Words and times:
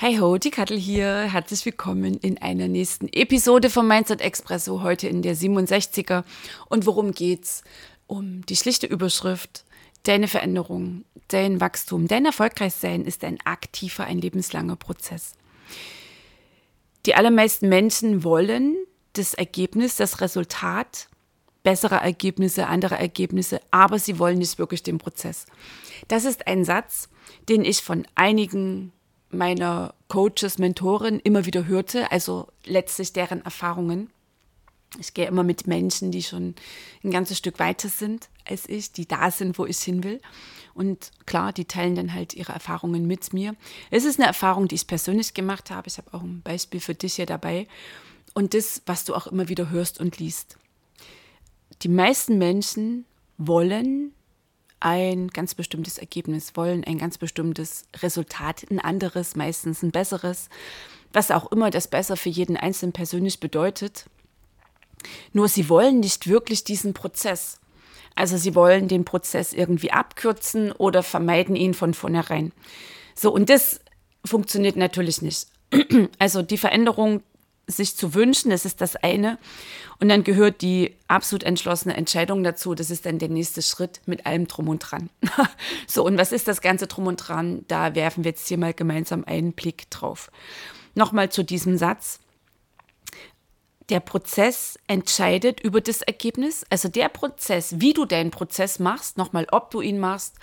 Hi 0.00 0.16
ho, 0.20 0.38
die 0.38 0.52
Kattel 0.52 0.78
hier. 0.78 1.22
Herzlich 1.22 1.66
willkommen 1.66 2.18
in 2.18 2.38
einer 2.38 2.68
nächsten 2.68 3.08
Episode 3.08 3.68
vom 3.68 3.88
Mindset 3.88 4.20
Expresso, 4.20 4.80
heute 4.80 5.08
in 5.08 5.22
der 5.22 5.34
67er. 5.34 6.22
Und 6.68 6.86
worum 6.86 7.10
geht's? 7.10 7.64
Um 8.06 8.46
die 8.46 8.54
schlichte 8.54 8.86
Überschrift. 8.86 9.64
Deine 10.04 10.28
Veränderung, 10.28 11.04
dein 11.26 11.60
Wachstum, 11.60 12.06
dein 12.06 12.26
Erfolgreichsein 12.26 13.04
ist 13.04 13.24
ein 13.24 13.38
aktiver, 13.44 14.04
ein 14.04 14.20
lebenslanger 14.20 14.76
Prozess. 14.76 15.32
Die 17.04 17.16
allermeisten 17.16 17.68
Menschen 17.68 18.22
wollen 18.22 18.76
das 19.14 19.34
Ergebnis, 19.34 19.96
das 19.96 20.20
Resultat, 20.20 21.08
bessere 21.64 21.96
Ergebnisse, 21.96 22.68
andere 22.68 22.94
Ergebnisse, 22.94 23.60
aber 23.72 23.98
sie 23.98 24.20
wollen 24.20 24.38
nicht 24.38 24.60
wirklich 24.60 24.84
den 24.84 24.98
Prozess. 24.98 25.46
Das 26.06 26.24
ist 26.24 26.46
ein 26.46 26.64
Satz, 26.64 27.08
den 27.48 27.64
ich 27.64 27.82
von 27.82 28.06
einigen 28.14 28.92
meiner 29.30 29.94
Coaches, 30.08 30.58
Mentoren 30.58 31.20
immer 31.20 31.46
wieder 31.46 31.66
hörte, 31.66 32.10
also 32.10 32.48
letztlich 32.64 33.12
deren 33.12 33.44
Erfahrungen. 33.44 34.10
Ich 34.98 35.12
gehe 35.12 35.26
immer 35.26 35.42
mit 35.42 35.66
Menschen, 35.66 36.10
die 36.10 36.22
schon 36.22 36.54
ein 37.04 37.10
ganzes 37.10 37.38
Stück 37.38 37.58
weiter 37.58 37.88
sind 37.88 38.30
als 38.46 38.68
ich, 38.68 38.92
die 38.92 39.06
da 39.06 39.30
sind, 39.30 39.58
wo 39.58 39.66
ich 39.66 39.78
hin 39.78 40.02
will. 40.02 40.20
Und 40.74 41.10
klar, 41.26 41.52
die 41.52 41.66
teilen 41.66 41.94
dann 41.94 42.14
halt 42.14 42.34
ihre 42.34 42.52
Erfahrungen 42.52 43.06
mit 43.06 43.32
mir. 43.34 43.54
Es 43.90 44.04
ist 44.04 44.18
eine 44.18 44.26
Erfahrung, 44.26 44.68
die 44.68 44.76
ich 44.76 44.86
persönlich 44.86 45.34
gemacht 45.34 45.70
habe. 45.70 45.88
Ich 45.88 45.98
habe 45.98 46.14
auch 46.14 46.22
ein 46.22 46.40
Beispiel 46.40 46.80
für 46.80 46.94
dich 46.94 47.16
hier 47.16 47.26
dabei. 47.26 47.66
Und 48.32 48.54
das, 48.54 48.82
was 48.86 49.04
du 49.04 49.14
auch 49.14 49.26
immer 49.26 49.48
wieder 49.48 49.70
hörst 49.70 50.00
und 50.00 50.18
liest. 50.18 50.56
Die 51.82 51.88
meisten 51.88 52.38
Menschen 52.38 53.04
wollen 53.36 54.14
ein 54.80 55.28
ganz 55.28 55.54
bestimmtes 55.54 55.98
Ergebnis 55.98 56.52
wollen, 56.54 56.84
ein 56.84 56.98
ganz 56.98 57.18
bestimmtes 57.18 57.86
Resultat, 58.02 58.64
ein 58.70 58.78
anderes, 58.78 59.36
meistens 59.36 59.82
ein 59.82 59.90
besseres, 59.90 60.48
was 61.12 61.30
auch 61.30 61.50
immer 61.50 61.70
das 61.70 61.88
besser 61.88 62.16
für 62.16 62.28
jeden 62.28 62.56
Einzelnen 62.56 62.92
persönlich 62.92 63.40
bedeutet. 63.40 64.06
Nur 65.32 65.48
sie 65.48 65.68
wollen 65.68 66.00
nicht 66.00 66.26
wirklich 66.26 66.64
diesen 66.64 66.94
Prozess. 66.94 67.60
Also 68.14 68.36
sie 68.36 68.54
wollen 68.54 68.88
den 68.88 69.04
Prozess 69.04 69.52
irgendwie 69.52 69.92
abkürzen 69.92 70.72
oder 70.72 71.02
vermeiden 71.02 71.56
ihn 71.56 71.74
von 71.74 71.94
vornherein. 71.94 72.52
So, 73.14 73.32
und 73.32 73.48
das 73.48 73.80
funktioniert 74.24 74.76
natürlich 74.76 75.22
nicht. 75.22 75.48
Also 76.18 76.42
die 76.42 76.58
Veränderung 76.58 77.22
sich 77.68 77.96
zu 77.96 78.14
wünschen, 78.14 78.50
das 78.50 78.64
ist 78.64 78.80
das 78.80 78.96
eine. 78.96 79.38
Und 80.00 80.08
dann 80.08 80.24
gehört 80.24 80.62
die 80.62 80.96
absolut 81.06 81.44
entschlossene 81.44 81.96
Entscheidung 81.96 82.42
dazu. 82.42 82.74
Das 82.74 82.90
ist 82.90 83.06
dann 83.06 83.18
der 83.18 83.28
nächste 83.28 83.62
Schritt 83.62 84.00
mit 84.06 84.26
allem 84.26 84.46
drum 84.48 84.68
und 84.68 84.78
dran. 84.78 85.10
so, 85.86 86.04
und 86.04 86.18
was 86.18 86.32
ist 86.32 86.48
das 86.48 86.60
Ganze 86.60 86.86
drum 86.86 87.06
und 87.06 87.16
dran? 87.16 87.64
Da 87.68 87.94
werfen 87.94 88.24
wir 88.24 88.30
jetzt 88.30 88.48
hier 88.48 88.58
mal 88.58 88.74
gemeinsam 88.74 89.24
einen 89.24 89.52
Blick 89.52 89.90
drauf. 89.90 90.30
Nochmal 90.94 91.30
zu 91.30 91.44
diesem 91.44 91.76
Satz. 91.76 92.20
Der 93.90 94.00
Prozess 94.00 94.78
entscheidet 94.86 95.60
über 95.60 95.80
das 95.80 96.02
Ergebnis. 96.02 96.64
Also 96.70 96.88
der 96.88 97.08
Prozess, 97.08 97.80
wie 97.80 97.92
du 97.92 98.04
deinen 98.04 98.30
Prozess 98.30 98.78
machst, 98.78 99.16
nochmal, 99.18 99.46
ob 99.50 99.70
du 99.70 99.80
ihn 99.80 99.98
machst, 99.98 100.36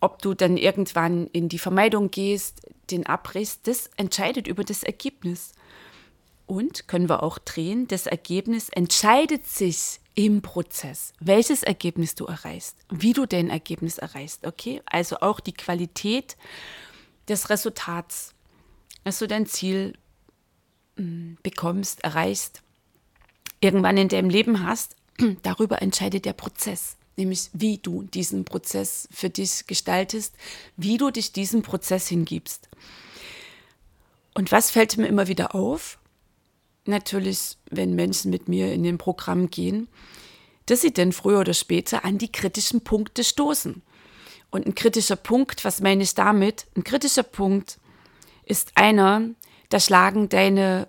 ob 0.00 0.20
du 0.20 0.34
dann 0.34 0.56
irgendwann 0.56 1.28
in 1.28 1.48
die 1.48 1.58
Vermeidung 1.58 2.10
gehst, 2.10 2.66
den 2.90 3.06
abbrichst, 3.06 3.66
das 3.68 3.88
entscheidet 3.96 4.48
über 4.48 4.64
das 4.64 4.82
Ergebnis. 4.82 5.52
Und 6.46 6.88
können 6.88 7.08
wir 7.08 7.22
auch 7.22 7.38
drehen, 7.38 7.88
das 7.88 8.06
Ergebnis 8.06 8.68
entscheidet 8.68 9.46
sich 9.46 10.00
im 10.14 10.42
Prozess, 10.42 11.12
welches 11.20 11.62
Ergebnis 11.62 12.14
du 12.14 12.26
erreichst, 12.26 12.76
wie 12.90 13.12
du 13.12 13.26
dein 13.26 13.48
Ergebnis 13.48 13.98
erreichst, 13.98 14.46
okay? 14.46 14.82
Also 14.86 15.18
auch 15.20 15.40
die 15.40 15.54
Qualität 15.54 16.36
des 17.28 17.48
Resultats, 17.48 18.34
dass 19.04 19.18
du 19.18 19.26
dein 19.26 19.46
Ziel 19.46 19.94
hm, 20.96 21.38
bekommst, 21.42 22.04
erreichst, 22.04 22.62
irgendwann 23.60 23.96
in 23.96 24.08
deinem 24.08 24.28
Leben 24.28 24.66
hast, 24.66 24.96
darüber 25.42 25.80
entscheidet 25.80 26.26
der 26.26 26.34
Prozess, 26.34 26.96
nämlich 27.16 27.48
wie 27.54 27.78
du 27.78 28.02
diesen 28.02 28.44
Prozess 28.44 29.08
für 29.10 29.30
dich 29.30 29.66
gestaltest, 29.66 30.34
wie 30.76 30.98
du 30.98 31.10
dich 31.10 31.32
diesem 31.32 31.62
Prozess 31.62 32.08
hingibst. 32.08 32.68
Und 34.34 34.52
was 34.52 34.70
fällt 34.70 34.96
mir 34.96 35.06
immer 35.06 35.28
wieder 35.28 35.54
auf? 35.54 35.98
Natürlich, 36.84 37.56
wenn 37.70 37.94
Menschen 37.94 38.30
mit 38.30 38.48
mir 38.48 38.72
in 38.72 38.82
den 38.82 38.98
Programm 38.98 39.50
gehen, 39.50 39.88
dass 40.66 40.80
sie 40.80 40.92
denn 40.92 41.12
früher 41.12 41.40
oder 41.40 41.54
später 41.54 42.04
an 42.04 42.18
die 42.18 42.30
kritischen 42.30 42.82
Punkte 42.82 43.24
stoßen. 43.24 43.82
Und 44.50 44.66
ein 44.66 44.74
kritischer 44.74 45.16
Punkt, 45.16 45.64
was 45.64 45.80
meine 45.80 46.02
ich 46.02 46.14
damit? 46.14 46.66
Ein 46.76 46.84
kritischer 46.84 47.22
Punkt 47.22 47.78
ist 48.44 48.72
einer, 48.74 49.30
da 49.70 49.80
schlagen 49.80 50.28
deine 50.28 50.88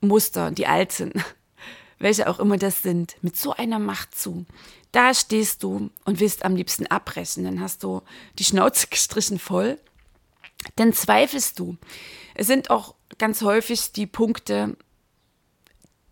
Muster, 0.00 0.50
die 0.50 0.66
alten, 0.66 1.12
welche 1.98 2.28
auch 2.28 2.38
immer 2.38 2.56
das 2.56 2.82
sind, 2.82 3.16
mit 3.20 3.36
so 3.36 3.52
einer 3.52 3.78
Macht 3.78 4.14
zu. 4.14 4.46
Da 4.92 5.14
stehst 5.14 5.62
du 5.62 5.90
und 6.04 6.20
willst 6.20 6.44
am 6.44 6.56
liebsten 6.56 6.86
abbrechen. 6.86 7.44
Dann 7.44 7.60
hast 7.60 7.82
du 7.82 8.02
die 8.38 8.44
Schnauze 8.44 8.86
gestrichen 8.90 9.38
voll. 9.38 9.78
Dann 10.76 10.92
zweifelst 10.92 11.58
du. 11.58 11.76
Es 12.34 12.46
sind 12.46 12.70
auch 12.70 12.94
ganz 13.20 13.42
häufig 13.42 13.92
die 13.92 14.06
Punkte, 14.06 14.76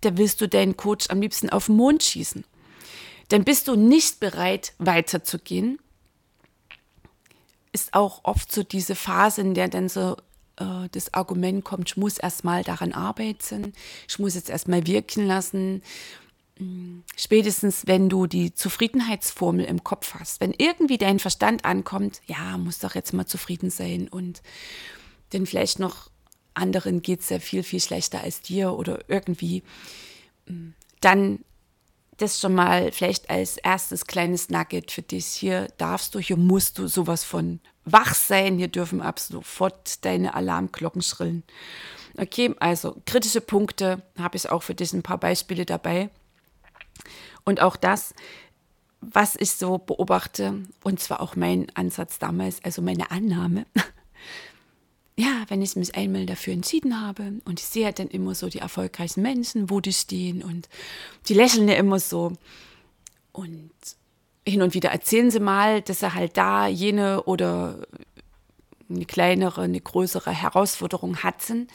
da 0.02 0.16
willst 0.16 0.40
du 0.40 0.48
deinen 0.48 0.76
Coach 0.76 1.10
am 1.10 1.20
liebsten 1.20 1.50
auf 1.50 1.66
den 1.66 1.76
Mond 1.76 2.04
schießen. 2.04 2.44
Dann 3.28 3.44
bist 3.44 3.66
du 3.66 3.74
nicht 3.74 4.20
bereit, 4.20 4.74
weiterzugehen. 4.78 5.80
Ist 7.72 7.94
auch 7.94 8.20
oft 8.22 8.52
so 8.52 8.62
diese 8.62 8.94
Phase, 8.94 9.40
in 9.40 9.54
der 9.54 9.68
dann 9.68 9.88
so 9.88 10.16
äh, 10.56 10.88
das 10.92 11.14
Argument 11.14 11.64
kommt, 11.64 11.90
ich 11.90 11.96
muss 11.96 12.18
erstmal 12.18 12.62
daran 12.62 12.92
arbeiten, 12.92 13.72
ich 14.08 14.18
muss 14.18 14.34
jetzt 14.34 14.50
erstmal 14.50 14.86
wirken 14.86 15.26
lassen. 15.26 15.82
Hm, 16.58 17.04
spätestens, 17.16 17.86
wenn 17.86 18.08
du 18.08 18.26
die 18.26 18.54
Zufriedenheitsformel 18.54 19.64
im 19.64 19.82
Kopf 19.82 20.14
hast, 20.14 20.40
wenn 20.40 20.52
irgendwie 20.56 20.98
dein 20.98 21.18
Verstand 21.18 21.64
ankommt, 21.64 22.20
ja, 22.26 22.58
muss 22.58 22.78
doch 22.78 22.94
jetzt 22.94 23.12
mal 23.12 23.26
zufrieden 23.26 23.70
sein 23.70 24.08
und 24.08 24.42
dann 25.30 25.46
vielleicht 25.46 25.78
noch 25.78 26.10
anderen 26.58 27.02
geht 27.02 27.20
es 27.20 27.28
ja 27.28 27.38
viel, 27.38 27.62
viel 27.62 27.80
schlechter 27.80 28.22
als 28.22 28.40
dir 28.40 28.72
oder 28.72 29.00
irgendwie, 29.08 29.62
mm, 30.46 30.70
dann 31.00 31.40
das 32.18 32.40
schon 32.40 32.54
mal 32.54 32.90
vielleicht 32.92 33.30
als 33.30 33.56
erstes 33.58 34.06
kleines 34.06 34.50
Nugget 34.50 34.90
für 34.90 35.02
dich. 35.02 35.26
Hier 35.26 35.68
darfst 35.78 36.14
du, 36.14 36.18
hier 36.18 36.36
musst 36.36 36.78
du 36.78 36.88
sowas 36.88 37.24
von 37.24 37.60
wach 37.84 38.14
sein. 38.14 38.58
Hier 38.58 38.68
dürfen 38.68 39.00
ab 39.00 39.20
sofort 39.20 40.04
deine 40.04 40.34
Alarmglocken 40.34 41.00
schrillen. 41.00 41.44
Okay, 42.16 42.54
also 42.58 42.96
kritische 43.06 43.40
Punkte 43.40 44.02
habe 44.18 44.36
ich 44.36 44.50
auch 44.50 44.64
für 44.64 44.74
dich 44.74 44.92
ein 44.92 45.04
paar 45.04 45.18
Beispiele 45.18 45.64
dabei. 45.64 46.10
Und 47.44 47.62
auch 47.62 47.76
das, 47.76 48.14
was 49.00 49.36
ich 49.36 49.52
so 49.52 49.78
beobachte, 49.78 50.64
und 50.82 51.00
zwar 51.00 51.20
auch 51.20 51.36
mein 51.36 51.68
Ansatz 51.74 52.18
damals, 52.18 52.62
also 52.64 52.82
meine 52.82 53.12
Annahme, 53.12 53.66
ja, 55.18 55.44
wenn 55.48 55.62
ich 55.62 55.74
mich 55.74 55.96
einmal 55.96 56.26
dafür 56.26 56.52
entschieden 56.52 57.00
habe. 57.00 57.32
Und 57.44 57.58
ich 57.58 57.66
sehe 57.66 57.92
dann 57.92 58.06
immer 58.06 58.36
so 58.36 58.48
die 58.48 58.60
erfolgreichen 58.60 59.20
Menschen, 59.20 59.68
wo 59.68 59.80
die 59.80 59.92
stehen. 59.92 60.44
Und 60.44 60.68
die 61.26 61.34
lächeln 61.34 61.68
ja 61.68 61.74
immer 61.74 61.98
so. 61.98 62.34
Und 63.32 63.72
hin 64.46 64.62
und 64.62 64.74
wieder 64.74 64.90
erzählen 64.90 65.32
sie 65.32 65.40
mal, 65.40 65.82
dass 65.82 66.00
sie 66.00 66.14
halt 66.14 66.36
da 66.36 66.68
jene 66.68 67.24
oder 67.24 67.84
eine 68.88 69.06
kleinere, 69.06 69.62
eine 69.62 69.80
größere 69.80 70.30
Herausforderung 70.30 71.16
hatten. 71.24 71.66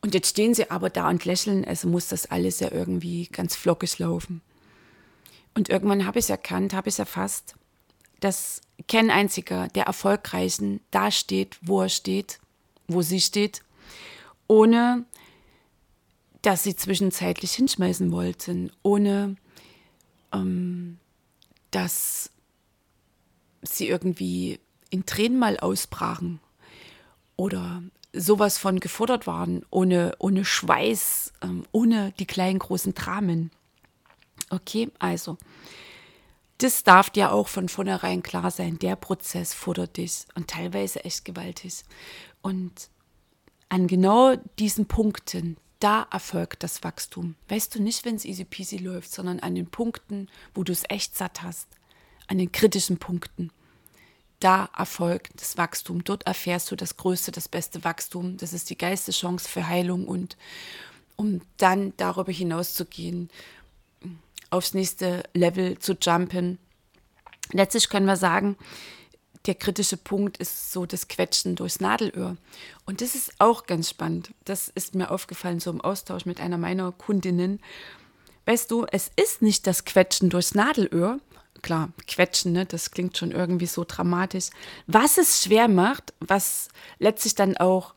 Und 0.00 0.14
jetzt 0.14 0.30
stehen 0.30 0.54
sie 0.54 0.70
aber 0.70 0.88
da 0.88 1.08
und 1.08 1.24
lächeln, 1.24 1.64
also 1.64 1.88
muss 1.88 2.06
das 2.06 2.30
alles 2.30 2.60
ja 2.60 2.70
irgendwie 2.70 3.26
ganz 3.26 3.56
flockig 3.56 3.98
laufen. 3.98 4.40
Und 5.54 5.68
irgendwann 5.68 6.06
habe 6.06 6.20
ich 6.20 6.26
es 6.26 6.30
erkannt, 6.30 6.74
habe 6.74 6.88
ich 6.88 6.94
es 6.94 7.00
erfasst, 7.00 7.56
dass 8.20 8.60
kein 8.88 9.10
einziger 9.10 9.68
der 9.68 9.84
Erfolgreichen 9.84 10.80
da 10.90 11.10
steht, 11.10 11.58
wo 11.62 11.82
er 11.82 11.88
steht, 11.88 12.38
wo 12.88 13.02
sie 13.02 13.20
steht, 13.20 13.62
ohne 14.46 15.04
dass 16.42 16.62
sie 16.62 16.74
zwischenzeitlich 16.74 17.52
hinschmeißen 17.52 18.12
wollten, 18.12 18.72
ohne 18.82 19.36
ähm, 20.32 20.98
dass 21.70 22.30
sie 23.62 23.88
irgendwie 23.88 24.58
in 24.90 25.06
Tränen 25.06 25.38
mal 25.38 25.58
ausbrachen 25.58 26.40
oder 27.36 27.82
sowas 28.12 28.58
von 28.58 28.80
gefordert 28.80 29.26
waren, 29.26 29.64
ohne, 29.70 30.14
ohne 30.18 30.44
Schweiß, 30.44 31.32
ähm, 31.42 31.64
ohne 31.72 32.12
die 32.18 32.26
kleinen 32.26 32.58
großen 32.58 32.94
Dramen. 32.94 33.50
Okay, 34.48 34.90
also, 34.98 35.38
das 36.62 36.82
darf 36.82 37.10
dir 37.10 37.32
auch 37.32 37.48
von 37.48 37.68
vornherein 37.68 38.22
klar 38.22 38.50
sein. 38.50 38.78
Der 38.78 38.96
Prozess 38.96 39.54
fordert 39.54 39.96
dich 39.96 40.26
und 40.34 40.48
teilweise 40.48 41.04
echt 41.04 41.24
gewaltig. 41.24 41.84
Und 42.42 42.90
an 43.68 43.86
genau 43.86 44.36
diesen 44.58 44.86
Punkten, 44.86 45.56
da 45.78 46.06
erfolgt 46.10 46.62
das 46.62 46.84
Wachstum. 46.84 47.36
Weißt 47.48 47.74
du 47.74 47.82
nicht, 47.82 48.04
wenn 48.04 48.16
es 48.16 48.26
easy 48.26 48.44
peasy 48.44 48.76
läuft, 48.76 49.12
sondern 49.12 49.40
an 49.40 49.54
den 49.54 49.70
Punkten, 49.70 50.28
wo 50.54 50.62
du 50.62 50.72
es 50.72 50.84
echt 50.88 51.16
satt 51.16 51.42
hast, 51.42 51.68
an 52.26 52.36
den 52.36 52.52
kritischen 52.52 52.98
Punkten. 52.98 53.50
Da 54.38 54.68
erfolgt 54.76 55.40
das 55.40 55.56
Wachstum. 55.56 56.04
Dort 56.04 56.26
erfährst 56.26 56.70
du 56.70 56.76
das 56.76 56.96
größte, 56.96 57.30
das 57.30 57.48
beste 57.48 57.84
Wachstum. 57.84 58.36
Das 58.36 58.52
ist 58.52 58.68
die 58.68 58.78
geilste 58.78 59.12
Chance 59.12 59.48
für 59.48 59.66
Heilung 59.66 60.06
und 60.06 60.36
um 61.16 61.42
dann 61.58 61.92
darüber 61.98 62.32
hinaus 62.32 62.74
zu 62.74 62.86
gehen, 62.86 63.30
aufs 64.50 64.74
nächste 64.74 65.22
Level 65.34 65.78
zu 65.78 65.96
jumpen. 66.00 66.58
Letztlich 67.52 67.88
können 67.88 68.06
wir 68.06 68.16
sagen, 68.16 68.56
der 69.46 69.54
kritische 69.54 69.96
Punkt 69.96 70.36
ist 70.36 70.72
so 70.72 70.84
das 70.84 71.08
Quetschen 71.08 71.56
durchs 71.56 71.80
Nadelöhr. 71.80 72.36
Und 72.84 73.00
das 73.00 73.14
ist 73.14 73.32
auch 73.38 73.66
ganz 73.66 73.88
spannend. 73.88 74.32
Das 74.44 74.68
ist 74.68 74.94
mir 74.94 75.10
aufgefallen, 75.10 75.60
so 75.60 75.70
im 75.70 75.80
Austausch 75.80 76.26
mit 76.26 76.40
einer 76.40 76.58
meiner 76.58 76.92
Kundinnen. 76.92 77.60
Weißt 78.44 78.70
du, 78.70 78.86
es 78.90 79.10
ist 79.16 79.42
nicht 79.42 79.66
das 79.66 79.84
Quetschen 79.84 80.28
durchs 80.28 80.54
Nadelöhr. 80.54 81.20
Klar, 81.62 81.90
Quetschen, 82.06 82.52
ne, 82.52 82.66
das 82.66 82.90
klingt 82.90 83.16
schon 83.16 83.32
irgendwie 83.32 83.66
so 83.66 83.84
dramatisch. 83.86 84.50
Was 84.86 85.18
es 85.18 85.42
schwer 85.42 85.68
macht, 85.68 86.14
was 86.20 86.68
letztlich 86.98 87.34
dann 87.34 87.56
auch 87.56 87.94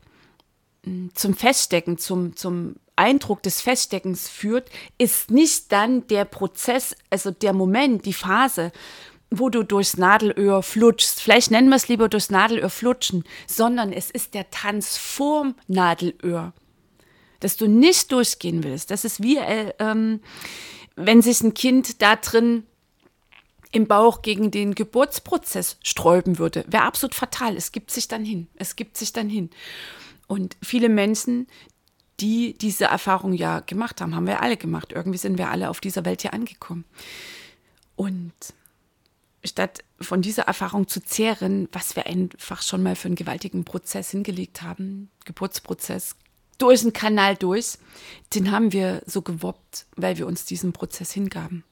zum 1.14 1.34
Feststecken, 1.34 1.98
zum, 1.98 2.36
zum 2.36 2.76
Eindruck 2.96 3.42
des 3.42 3.60
Feststeckens 3.60 4.28
führt, 4.28 4.70
ist 4.98 5.30
nicht 5.30 5.72
dann 5.72 6.06
der 6.08 6.24
Prozess, 6.24 6.94
also 7.10 7.30
der 7.30 7.52
Moment, 7.52 8.06
die 8.06 8.12
Phase, 8.12 8.72
wo 9.30 9.48
du 9.48 9.62
durchs 9.64 9.96
Nadelöhr 9.96 10.62
flutschst. 10.62 11.20
Vielleicht 11.20 11.50
nennen 11.50 11.68
wir 11.68 11.76
es 11.76 11.88
lieber 11.88 12.08
durchs 12.08 12.30
Nadelöhr 12.30 12.70
flutschen, 12.70 13.24
sondern 13.46 13.92
es 13.92 14.10
ist 14.10 14.34
der 14.34 14.50
Tanz 14.50 14.96
vorm 14.96 15.54
Nadelöhr, 15.66 16.52
dass 17.40 17.56
du 17.56 17.66
nicht 17.66 18.12
durchgehen 18.12 18.62
willst. 18.62 18.90
Das 18.90 19.04
ist 19.04 19.22
wie, 19.22 19.38
äh, 19.38 19.72
ähm, 19.78 20.20
wenn 20.96 21.22
sich 21.22 21.40
ein 21.42 21.54
Kind 21.54 22.00
da 22.00 22.16
drin 22.16 22.64
im 23.72 23.88
Bauch 23.88 24.22
gegen 24.22 24.52
den 24.52 24.76
Geburtsprozess 24.76 25.78
sträuben 25.82 26.38
würde. 26.38 26.64
Wäre 26.68 26.84
absolut 26.84 27.14
fatal. 27.14 27.56
Es 27.56 27.72
gibt 27.72 27.90
sich 27.90 28.06
dann 28.06 28.24
hin. 28.24 28.46
Es 28.54 28.76
gibt 28.76 28.96
sich 28.96 29.12
dann 29.12 29.28
hin. 29.28 29.50
Und 30.26 30.56
viele 30.62 30.88
Menschen, 30.88 31.46
die 32.20 32.56
diese 32.56 32.86
Erfahrung 32.86 33.32
ja 33.32 33.60
gemacht 33.60 34.00
haben, 34.00 34.14
haben 34.14 34.26
wir 34.26 34.42
alle 34.42 34.56
gemacht. 34.56 34.92
Irgendwie 34.92 35.18
sind 35.18 35.38
wir 35.38 35.50
alle 35.50 35.70
auf 35.70 35.80
dieser 35.80 36.04
Welt 36.04 36.22
hier 36.22 36.32
angekommen. 36.32 36.84
Und 37.96 38.32
statt 39.44 39.84
von 40.00 40.22
dieser 40.22 40.44
Erfahrung 40.44 40.88
zu 40.88 41.02
zehren, 41.02 41.68
was 41.72 41.96
wir 41.96 42.06
einfach 42.06 42.62
schon 42.62 42.82
mal 42.82 42.96
für 42.96 43.08
einen 43.08 43.16
gewaltigen 43.16 43.64
Prozess 43.64 44.10
hingelegt 44.10 44.62
haben, 44.62 45.10
Geburtsprozess, 45.24 46.16
durch 46.58 46.82
den 46.82 46.92
Kanal 46.92 47.36
durch, 47.36 47.78
den 48.32 48.50
haben 48.50 48.72
wir 48.72 49.02
so 49.06 49.22
gewoppt, 49.22 49.86
weil 49.96 50.18
wir 50.18 50.26
uns 50.26 50.44
diesem 50.44 50.72
Prozess 50.72 51.12
hingaben. 51.12 51.64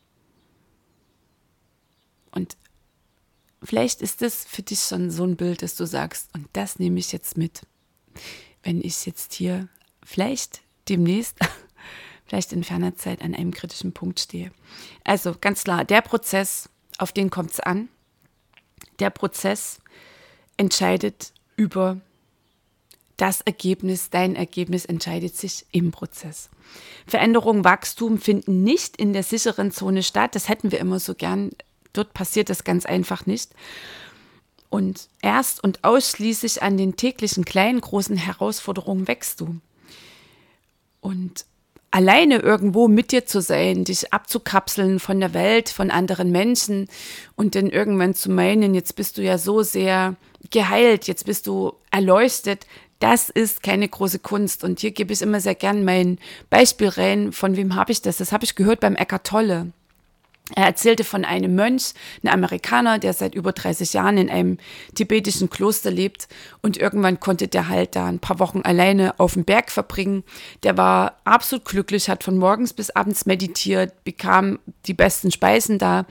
Und 2.32 2.56
vielleicht 3.62 4.02
ist 4.02 4.22
das 4.22 4.44
für 4.44 4.62
dich 4.62 4.81
schon 4.81 5.10
so 5.10 5.25
ein 5.25 5.37
Bild, 5.37 5.62
dass 5.62 5.76
du 5.76 5.87
sagst, 5.87 6.28
und 6.34 6.49
das 6.52 6.78
nehme 6.78 6.99
ich 6.99 7.12
jetzt 7.12 7.37
mit, 7.37 7.62
wenn 8.62 8.81
ich 8.82 9.06
jetzt 9.06 9.32
hier 9.35 9.69
vielleicht 10.05 10.62
demnächst, 10.88 11.38
vielleicht 12.26 12.53
in 12.53 12.64
ferner 12.64 12.97
Zeit 12.97 13.23
an 13.23 13.35
einem 13.35 13.53
kritischen 13.53 13.93
Punkt 13.93 14.20
stehe. 14.20 14.53
Also 15.05 15.35
ganz 15.41 15.64
klar, 15.64 15.85
der 15.85 16.03
Prozess 16.03 16.69
auf 16.99 17.12
den 17.12 17.31
kommt 17.31 17.53
es 17.53 17.61
an. 17.61 17.88
Der 18.99 19.11
Prozess 19.11 19.81
entscheidet 20.56 21.32
über 21.56 22.00
das 23.17 23.41
Ergebnis, 23.41 24.11
dein 24.11 24.37
Ergebnis 24.37 24.85
entscheidet 24.85 25.37
sich 25.37 25.67
im 25.70 25.93
Prozess. 25.93 26.50
Veränderung, 27.06 27.64
Wachstum 27.64 28.19
finden 28.19 28.62
nicht 28.64 28.97
in 28.97 29.12
der 29.12 29.23
sicheren 29.23 29.70
Zone 29.70 30.03
statt. 30.03 30.35
Das 30.35 30.49
hätten 30.49 30.73
wir 30.73 30.81
immer 30.81 30.99
so 30.99 31.14
gern. 31.14 31.50
Dort 31.93 32.14
passiert 32.14 32.49
das 32.49 32.64
ganz 32.64 32.87
einfach 32.87 33.26
nicht. 33.26 33.50
Und 34.73 35.09
erst 35.21 35.63
und 35.63 35.85
ausschließlich 35.85 36.63
an 36.63 36.79
den 36.79 36.97
täglichen 36.97 37.45
kleinen, 37.45 37.83
großen 37.83 38.17
Herausforderungen 38.17 39.07
wächst 39.07 39.43
du. 39.43 39.57
Und 41.03 41.45
alleine 41.91 42.39
irgendwo 42.39 42.89
mit 42.89 43.13
dir 43.13 43.27
zu 43.27 43.43
sein, 43.43 43.85
dich 43.85 44.15
abzukapseln 44.15 44.99
von 44.99 45.21
der 45.21 45.35
Welt, 45.35 45.69
von 45.69 45.91
anderen 45.91 46.33
Menschen 46.33 46.89
und 47.37 47.55
dann 47.55 47.69
irgendwann 47.69 48.15
zu 48.15 48.31
meinen, 48.31 48.75
jetzt 48.75 48.97
bist 48.97 49.19
du 49.19 49.23
ja 49.23 49.37
so 49.37 49.63
sehr 49.63 50.17
geheilt, 50.51 51.07
jetzt 51.07 51.27
bist 51.27 51.47
du 51.49 51.75
erleuchtet, 51.91 52.67
das 52.99 53.29
ist 53.29 53.63
keine 53.63 53.87
große 53.87 54.21
Kunst. 54.21 54.65
Und 54.65 54.81
hier 54.81 54.93
gebe 54.93 55.13
ich 55.13 55.21
immer 55.21 55.43
sehr 55.43 55.55
gern 55.55 55.85
mein 55.85 56.19
Beispiel 56.49 56.89
rein. 56.89 57.33
Von 57.33 57.59
wem 57.59 57.75
habe 57.75 57.93
ich 57.93 58.01
das? 58.01 58.17
Das 58.17 58.33
habe 58.33 58.45
ich 58.45 58.55
gehört 58.55 58.81
beim 58.81 58.97
Eckart 58.97 59.27
Tolle. 59.27 59.71
Er 60.54 60.66
erzählte 60.66 61.04
von 61.04 61.25
einem 61.25 61.54
Mönch, 61.54 61.93
einem 62.22 62.34
Amerikaner, 62.34 62.99
der 62.99 63.12
seit 63.12 63.34
über 63.34 63.52
30 63.52 63.93
Jahren 63.93 64.19
in 64.19 64.31
einem 64.31 64.58
tibetischen 64.94 65.50
Kloster 65.50 65.90
lebt 65.90 66.28
und 66.62 66.76
irgendwann 66.76 67.20
konnte 67.20 67.49
der 67.49 67.69
halt 67.69 67.96
da 67.96 68.06
ein 68.06 68.19
paar 68.19 68.38
Wochen 68.38 68.62
alleine 68.62 69.19
auf 69.19 69.34
dem 69.34 69.44
Berg 69.44 69.70
verbringen. 69.70 70.25
Der 70.62 70.76
war 70.76 71.16
absolut 71.25 71.64
glücklich, 71.64 72.08
hat 72.08 72.25
von 72.25 72.38
morgens 72.38 72.72
bis 72.72 72.90
abends 72.90 73.26
meditiert, 73.26 74.04
bekam 74.04 74.58
die 74.87 74.94
besten 74.94 75.31
Speisen 75.31 75.78
da 75.78 76.06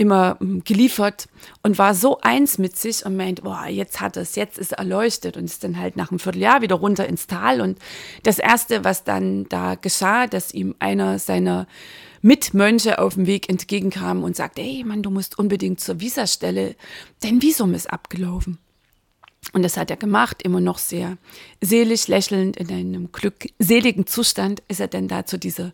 immer 0.00 0.38
hm, 0.40 0.64
geliefert 0.64 1.28
und 1.62 1.76
war 1.76 1.94
so 1.94 2.18
eins 2.22 2.56
mit 2.56 2.76
sich 2.76 3.04
und 3.04 3.16
meint, 3.16 3.42
boah, 3.42 3.66
jetzt 3.66 4.00
hat 4.00 4.16
es, 4.16 4.34
jetzt 4.34 4.58
ist 4.58 4.72
er 4.72 4.78
erleuchtet 4.78 5.36
und 5.36 5.44
ist 5.44 5.62
dann 5.62 5.78
halt 5.78 5.96
nach 5.96 6.10
einem 6.10 6.18
Vierteljahr 6.18 6.62
wieder 6.62 6.76
runter 6.76 7.06
ins 7.06 7.26
Tal 7.26 7.60
und 7.60 7.78
das 8.22 8.38
erste, 8.38 8.82
was 8.82 9.04
dann 9.04 9.46
da 9.50 9.74
geschah, 9.74 10.26
dass 10.26 10.54
ihm 10.54 10.74
einer 10.78 11.18
seiner 11.18 11.66
Mitmönche 12.22 12.98
auf 12.98 13.14
dem 13.14 13.26
Weg 13.26 13.48
entgegenkamen 13.48 14.22
und 14.22 14.36
sagte, 14.36 14.62
hey 14.62 14.84
Mann, 14.84 15.02
du 15.02 15.10
musst 15.10 15.38
unbedingt 15.38 15.80
zur 15.80 16.00
Visastelle, 16.00 16.76
dein 17.20 17.40
Visum 17.40 17.74
ist 17.74 17.90
abgelaufen. 17.90 18.58
Und 19.52 19.62
das 19.62 19.76
hat 19.76 19.90
er 19.90 19.96
gemacht, 19.96 20.42
immer 20.42 20.60
noch 20.60 20.78
sehr 20.78 21.16
selig, 21.60 22.08
lächelnd, 22.08 22.56
in 22.56 22.70
einem 22.70 23.10
glückseligen 23.10 24.06
Zustand 24.06 24.62
ist 24.68 24.80
er 24.80 24.88
dann 24.88 25.08
da 25.08 25.24
zu 25.24 25.38
dieser 25.38 25.72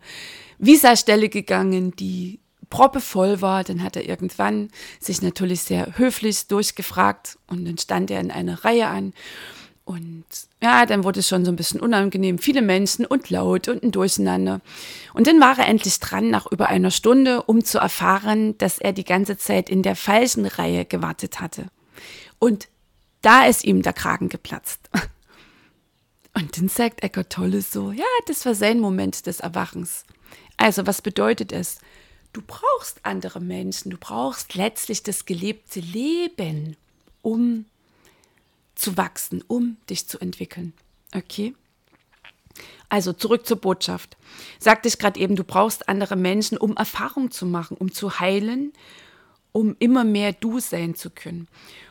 Visastelle 0.59 1.29
gegangen, 1.29 1.95
die 1.97 2.39
proppevoll 2.71 3.43
war. 3.43 3.65
Dann 3.65 3.83
hat 3.83 3.97
er 3.97 4.09
irgendwann 4.09 4.71
sich 5.01 5.21
natürlich 5.21 5.63
sehr 5.63 5.99
höflich 5.99 6.47
durchgefragt 6.47 7.39
und 7.49 7.67
dann 7.67 7.77
stand 7.77 8.11
er 8.11 8.21
in 8.21 8.31
einer 8.31 8.65
Reihe 8.65 8.87
an 8.87 9.13
und 9.85 10.25
ja, 10.67 10.85
dann 10.85 11.05
wurde 11.05 11.21
es 11.21 11.29
schon 11.29 11.45
so 11.45 11.53
ein 11.53 11.57
bisschen 11.57 11.79
unangenehm. 11.79 12.39
Viele 12.39 12.61
Menschen 12.61 13.07
und 13.07 13.31
laut 13.31 13.69
und 13.69 13.85
ein 13.85 13.93
Durcheinander. 13.93 14.61
Und 15.15 15.29
dann 15.29 15.41
war 15.41 15.57
er 15.61 15.69
endlich 15.69 16.01
dran, 16.01 16.29
nach 16.29 16.51
über 16.51 16.69
einer 16.69 16.91
Stunde, 16.91 17.43
um 17.43 17.65
zu 17.65 17.79
erfahren, 17.79 18.59
dass 18.59 18.79
er 18.79 18.93
die 18.93 19.05
ganze 19.05 19.39
Zeit 19.39 19.71
in 19.71 19.85
der 19.85 19.95
falschen 19.95 20.45
Reihe 20.45 20.85
gewartet 20.85 21.41
hatte. 21.41 21.67
Und 22.41 22.67
da 23.23 23.47
ist 23.47 23.63
ihm 23.63 23.83
der 23.83 23.93
Kragen 23.93 24.29
geplatzt. 24.29 24.91
Und 26.35 26.59
dann 26.59 26.69
sagt 26.69 27.05
Eckart 27.05 27.31
Tolle 27.31 27.63
so, 27.63 27.93
ja, 27.93 28.05
das 28.27 28.45
war 28.45 28.57
sein 28.57 28.81
Moment 28.81 29.27
des 29.27 29.39
Erwachens. 29.39 30.05
Also, 30.57 30.85
was 30.85 31.01
bedeutet 31.01 31.53
es? 31.53 31.79
Du 32.33 32.43
brauchst 32.45 32.99
andere 33.05 33.41
Menschen, 33.41 33.93
du 33.93 33.99
brauchst 33.99 34.57
letztlich 34.57 35.05
das 35.05 35.27
gelebte 35.27 35.79
Leben, 35.79 36.77
um 37.23 37.67
zu 38.77 38.97
wachsen, 38.97 39.43
um 39.49 39.79
dich 39.91 40.07
zu 40.07 40.21
entwickeln. 40.21 40.73
Okay? 41.13 41.55
Also 42.89 43.13
zurück 43.13 43.47
zur 43.47 43.57
Botschaft. 43.57 44.17
Sagte 44.61 44.89
ich 44.89 44.99
gerade 44.99 45.19
eben, 45.19 45.35
du 45.35 45.43
brauchst 45.43 45.89
andere 45.89 46.15
Menschen, 46.15 46.57
um 46.57 46.77
Erfahrung 46.77 47.33
zu 47.33 47.47
machen, 47.47 47.77
um 47.77 47.93
zu 47.93 48.21
heilen, 48.21 48.73
um 49.51 49.75
immer 49.81 50.05
mehr 50.05 50.33
du 50.33 50.61
sein 50.61 50.95
zu 50.95 51.11
können. 51.11 51.49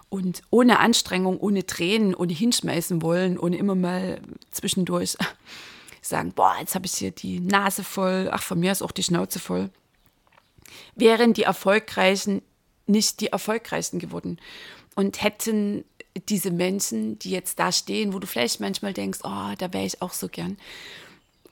Und 0.08 0.44
ohne 0.52 0.80
Anstrengung, 0.80 1.40
ohne 1.40 1.66
Tränen, 1.66 2.16
ohne 2.16 2.32
hinschmeißen 2.32 3.02
wollen, 3.02 3.38
ohne 3.38 3.58
immer 3.58 3.76
mal 3.76 4.22
zwischendurch 4.52 5.18
sagen, 6.02 6.32
boah, 6.34 6.56
jetzt 6.60 6.76
habe 6.76 6.86
ich 6.86 6.94
hier 6.94 7.12
die 7.12 7.40
Nase 7.40 7.84
voll, 7.84 8.30
ach, 8.32 8.44
von 8.44 8.60
mir 8.60 8.72
ist 8.72 8.84
auch 8.84 8.92
die 8.92 9.04
Schnauze 9.04 9.40
voll, 9.40 9.72
wären 10.96 11.34
die 11.34 11.44
Erfolgreichen 11.44 12.42
nicht 12.88 13.20
die 13.20 13.28
Erfolgreichsten 13.28 13.98
geworden 14.00 14.40
und 14.96 15.24
hätten 15.24 15.84
diese 16.30 16.52
Menschen, 16.52 17.20
die 17.20 17.32
jetzt 17.32 17.60
da 17.60 17.72
stehen, 17.72 18.14
wo 18.14 18.20
du 18.20 18.28
vielleicht 18.28 18.60
manchmal 18.60 18.94
denkst, 18.94 19.20
oh, 19.24 19.54
da 19.58 19.74
wäre 19.74 19.86
ich 19.86 20.02
auch 20.02 20.14
so 20.14 20.30
gern. 20.30 20.58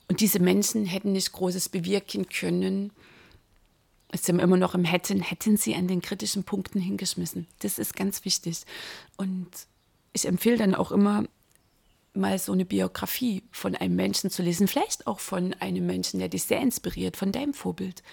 Und 0.08 0.20
diese 0.20 0.40
Menschen 0.40 0.86
hätten 0.86 1.12
nicht 1.12 1.32
Großes 1.32 1.70
bewirken 1.70 2.28
können, 2.30 2.92
ist 4.12 4.30
immer 4.30 4.58
noch 4.58 4.76
im 4.76 4.86
Hätten, 4.86 5.22
hätten 5.22 5.58
sie 5.58 5.76
an 5.76 5.88
den 5.88 6.02
kritischen 6.02 6.44
Punkten 6.44 6.80
hingeschmissen. 6.80 7.48
Das 7.60 7.80
ist 7.80 7.96
ganz 7.96 8.24
wichtig. 8.26 8.62
Und 9.18 9.50
ich 10.14 10.28
empfehle 10.28 10.58
dann 10.58 10.76
auch 10.76 10.92
immer, 10.92 11.26
mal 12.14 12.38
so 12.38 12.52
eine 12.52 12.66
Biografie 12.66 13.42
von 13.52 13.76
einem 13.76 13.96
Menschen 13.96 14.30
zu 14.30 14.44
lesen, 14.44 14.68
vielleicht 14.68 15.08
auch 15.08 15.20
von 15.20 15.54
einem 15.56 15.86
Menschen, 15.86 16.20
der 16.20 16.30
dich 16.30 16.44
sehr 16.44 16.62
inspiriert, 16.62 17.18
von 17.18 17.32
deinem 17.32 17.54
Vorbild. 17.56 18.04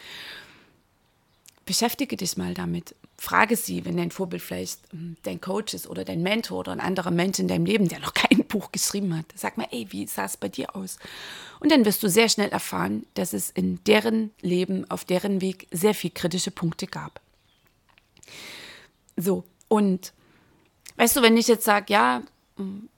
Beschäftige 1.66 2.16
dich 2.16 2.36
mal 2.36 2.54
damit. 2.54 2.94
Frage 3.22 3.54
sie, 3.54 3.84
wenn 3.84 3.98
dein 3.98 4.10
Vorbild 4.10 4.40
vielleicht 4.40 4.80
ähm, 4.94 5.14
dein 5.24 5.42
Coach 5.42 5.74
ist 5.74 5.86
oder 5.86 6.06
dein 6.06 6.22
Mentor 6.22 6.60
oder 6.60 6.72
ein 6.72 6.80
anderer 6.80 7.10
Mensch 7.10 7.38
in 7.38 7.48
deinem 7.48 7.66
Leben, 7.66 7.86
der 7.86 8.00
noch 8.00 8.14
kein 8.14 8.46
Buch 8.46 8.72
geschrieben 8.72 9.14
hat. 9.14 9.26
Sag 9.34 9.58
mal, 9.58 9.68
ey, 9.70 9.86
wie 9.90 10.06
sah 10.06 10.24
es 10.24 10.38
bei 10.38 10.48
dir 10.48 10.74
aus? 10.74 10.98
Und 11.60 11.70
dann 11.70 11.84
wirst 11.84 12.02
du 12.02 12.08
sehr 12.08 12.30
schnell 12.30 12.48
erfahren, 12.48 13.04
dass 13.12 13.34
es 13.34 13.50
in 13.50 13.84
deren 13.84 14.30
Leben, 14.40 14.90
auf 14.90 15.04
deren 15.04 15.42
Weg 15.42 15.68
sehr 15.70 15.92
viel 15.92 16.08
kritische 16.08 16.50
Punkte 16.50 16.86
gab. 16.86 17.20
So, 19.18 19.44
und 19.68 20.14
weißt 20.96 21.16
du, 21.16 21.20
wenn 21.20 21.36
ich 21.36 21.46
jetzt 21.46 21.64
sage, 21.64 21.92
ja, 21.92 22.22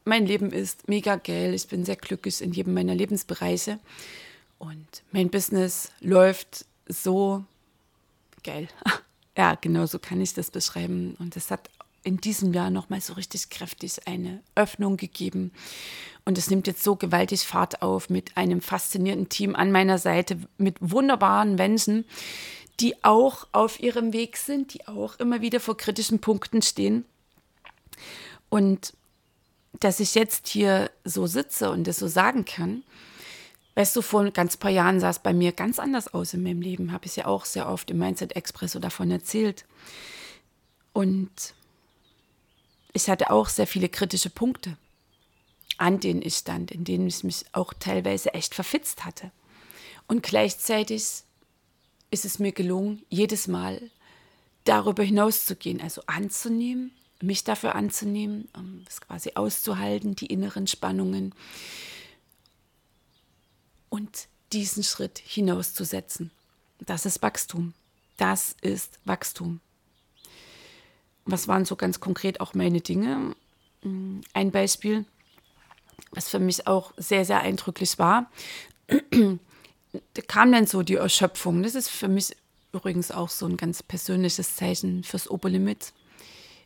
mein 0.05 0.25
Leben 0.25 0.53
ist 0.53 0.87
mega 0.89 1.17
geil, 1.17 1.53
ich 1.53 1.67
bin 1.67 1.85
sehr 1.85 1.97
glücklich 1.97 2.41
in 2.41 2.53
jedem 2.53 2.75
meiner 2.75 2.95
Lebensbereiche 2.95 3.81
und 4.61 5.03
mein 5.11 5.31
Business 5.31 5.91
läuft 6.01 6.65
so 6.87 7.45
geil. 8.45 8.69
Ja, 9.37 9.55
genau 9.55 9.87
so 9.87 9.99
kann 9.99 10.21
ich 10.21 10.35
das 10.35 10.51
beschreiben. 10.51 11.17
Und 11.19 11.37
es 11.37 11.51
hat 11.51 11.71
in 12.05 12.19
diesem 12.19 12.53
Jahr 12.53 12.71
nochmal 12.71 13.01
so 13.01 13.13
richtig 13.15 13.51
kräftig 13.51 14.07
eine 14.07 14.43
Öffnung 14.55 14.97
gegeben. 14.97 15.53
Und 16.25 16.39
es 16.39 16.51
nimmt 16.51 16.67
jetzt 16.67 16.83
so 16.83 16.97
gewaltig 16.97 17.43
Fahrt 17.43 17.83
auf 17.83 18.11
mit 18.11 18.37
einem 18.37 18.61
faszinierenden 18.61 19.29
Team 19.29 19.55
an 19.55 19.73
meiner 19.73 19.99
Seite, 19.99 20.39
mit 20.59 20.77
wunderbaren 20.81 21.55
Menschen, 21.55 22.05
die 22.81 23.05
auch 23.05 23.47
auf 23.53 23.81
ihrem 23.81 24.13
Weg 24.13 24.37
sind, 24.37 24.75
die 24.75 24.87
auch 24.89 25.19
immer 25.19 25.41
wieder 25.41 25.61
vor 25.61 25.77
kritischen 25.77 26.21
Punkten 26.21 26.63
stehen. 26.63 27.05
Und 28.49 28.93
dass 29.81 30.01
ich 30.01 30.15
jetzt 30.15 30.49
hier 30.49 30.91
so 31.05 31.27
sitze 31.27 31.71
und 31.71 31.87
das 31.87 31.99
so 31.99 32.09
sagen 32.09 32.45
kann, 32.45 32.83
Weißt 33.75 33.97
du, 33.97 34.03
vor 34.03 34.31
ganz 34.31 34.57
paar 34.57 34.71
Jahren 34.71 35.01
sah 35.01 35.11
es 35.11 35.19
bei 35.19 35.33
mir 35.33 35.53
ganz 35.53 35.79
anders 35.79 36.13
aus 36.13 36.35
in 36.35 36.43
meinem 36.43 36.61
Leben. 36.61 36.93
Habe 36.93 37.07
ich 37.07 37.17
ja 37.17 37.27
auch 37.27 37.45
sehr 37.45 37.69
oft 37.69 37.91
im 37.91 37.99
Mindset 37.99 38.37
Express 38.37 38.73
davon 38.81 39.11
erzählt. 39.11 39.65
Und 40.93 41.55
ich 42.93 43.09
hatte 43.09 43.31
auch 43.31 43.49
sehr 43.49 43.67
viele 43.67 43.89
kritische 43.89 44.29
Punkte, 44.29 44.77
an 45.79 46.01
denen 46.01 46.21
ich 46.21 46.37
stand, 46.37 46.71
in 46.71 46.85
denen 46.85 47.07
ich 47.07 47.25
mich 47.25 47.47
auch 47.53 47.73
teilweise 47.73 48.35
echt 48.35 48.55
verfitzt 48.55 49.07
hatte. 49.07 49.31
Und 50.07 50.23
gleichzeitig 50.23 51.23
ist 52.11 52.25
es 52.27 52.39
mir 52.39 52.53
gelungen, 52.53 53.03
jedes 53.09 53.49
Mal 53.49 53.81
darüber 54.65 55.03
hinauszugehen, 55.03 55.81
also 55.81 56.03
anzunehmen, 56.07 56.93
mich 57.23 57.45
dafür 57.45 57.75
anzunehmen, 57.75 58.49
um 58.55 58.85
es 58.87 59.01
quasi 59.01 59.33
auszuhalten, 59.35 60.15
die 60.15 60.27
inneren 60.27 60.67
Spannungen 60.67 61.35
und 63.93 64.29
diesen 64.55 64.83
Schritt 64.83 65.19
hinauszusetzen. 65.19 66.31
Das 66.81 67.05
ist 67.05 67.21
Wachstum. 67.21 67.75
Das 68.17 68.57
ist 68.63 68.99
Wachstum. 69.05 69.61
Was 71.27 71.47
waren 71.47 71.67
so 71.67 71.77
ganz 71.77 72.01
konkret 72.01 72.41
auch 72.41 72.55
meine 72.55 72.81
Dinge? 72.81 73.37
Ein 74.33 74.51
Beispiel, 74.51 75.05
was 76.11 76.31
für 76.31 76.39
mich 76.39 76.67
auch 76.67 76.95
sehr, 76.97 77.27
sehr 77.27 77.41
eindrücklich 77.41 77.99
war. 77.99 78.31
da 78.87 80.23
kam 80.27 80.53
dann 80.53 80.67
so 80.67 80.83
die 80.83 80.95
Erschöpfung. 80.95 81.63
Das 81.63 81.75
ist 81.75 81.91
für 81.91 82.09
mich 82.09 82.35
übrigens 82.73 83.11
auch 83.11 83.29
so 83.29 83.45
ein 83.45 83.59
ganz 83.59 83.83
persönliches 83.83 84.57
Zeichen 84.57 85.05
fürs 85.05 85.29
Oberlimit. 85.29 85.93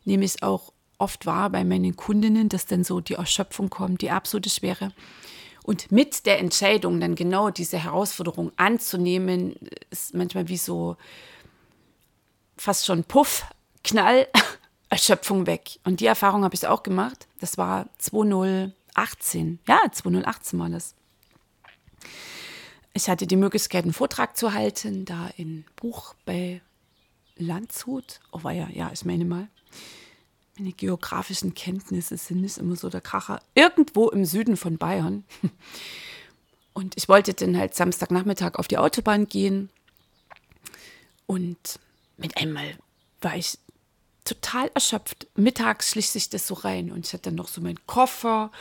Nehme 0.05 0.23
ich 0.23 0.43
auch 0.43 0.71
oft 0.97 1.25
wahr 1.25 1.49
bei 1.49 1.65
meinen 1.65 1.97
Kundinnen, 1.97 2.47
dass 2.47 2.67
dann 2.67 2.85
so 2.85 3.01
die 3.01 3.15
Erschöpfung 3.15 3.69
kommt, 3.69 4.01
die 4.01 4.11
absolute 4.11 4.49
Schwere. 4.49 4.93
Und 5.67 5.91
mit 5.91 6.25
der 6.25 6.39
Entscheidung, 6.39 7.01
dann 7.01 7.15
genau 7.15 7.49
diese 7.49 7.77
Herausforderung 7.77 8.53
anzunehmen, 8.55 9.57
ist 9.89 10.13
manchmal 10.13 10.47
wie 10.47 10.55
so 10.55 10.95
fast 12.55 12.85
schon 12.85 13.03
Puff, 13.03 13.45
Knall, 13.83 14.29
Erschöpfung 14.89 15.45
weg. 15.45 15.81
Und 15.83 15.99
die 15.99 16.05
Erfahrung 16.05 16.45
habe 16.45 16.55
ich 16.55 16.65
auch 16.65 16.83
gemacht. 16.83 17.27
Das 17.41 17.57
war 17.57 17.89
2018. 17.97 19.59
Ja, 19.67 19.81
2018 19.91 20.57
war 20.57 20.69
das. 20.69 20.95
Ich 22.93 23.09
hatte 23.09 23.27
die 23.27 23.35
Möglichkeit, 23.35 23.83
einen 23.83 23.91
Vortrag 23.91 24.37
zu 24.37 24.53
halten, 24.53 25.03
da 25.03 25.29
in 25.35 25.65
Buch 25.75 26.15
bei 26.23 26.61
Landshut. 27.35 28.21
Oh, 28.31 28.41
war 28.43 28.53
ja, 28.53 28.69
ja, 28.69 28.89
ich 28.93 29.03
meine 29.03 29.25
mal 29.25 29.49
meine 30.57 30.73
geografischen 30.73 31.53
Kenntnisse 31.53 32.17
sind 32.17 32.41
nicht 32.41 32.57
immer 32.57 32.75
so 32.75 32.89
der 32.89 33.01
Kracher. 33.01 33.41
Irgendwo 33.53 34.09
im 34.09 34.25
Süden 34.25 34.57
von 34.57 34.77
Bayern. 34.77 35.23
Und 36.73 36.95
ich 36.95 37.09
wollte 37.09 37.33
dann 37.33 37.57
halt 37.57 37.75
Samstagnachmittag 37.75 38.55
auf 38.55 38.67
die 38.67 38.77
Autobahn 38.77 39.27
gehen. 39.27 39.69
Und 41.25 41.79
mit 42.17 42.37
einmal 42.37 42.77
war 43.21 43.35
ich 43.35 43.57
total 44.23 44.69
erschöpft. 44.73 45.27
Mittags 45.35 45.91
schlich 45.91 46.09
sich 46.09 46.29
das 46.29 46.47
so 46.47 46.53
rein. 46.53 46.91
Und 46.91 47.05
ich 47.05 47.13
hatte 47.13 47.23
dann 47.23 47.35
noch 47.35 47.47
so 47.47 47.61
meinen 47.61 47.85
Koffer, 47.87 48.51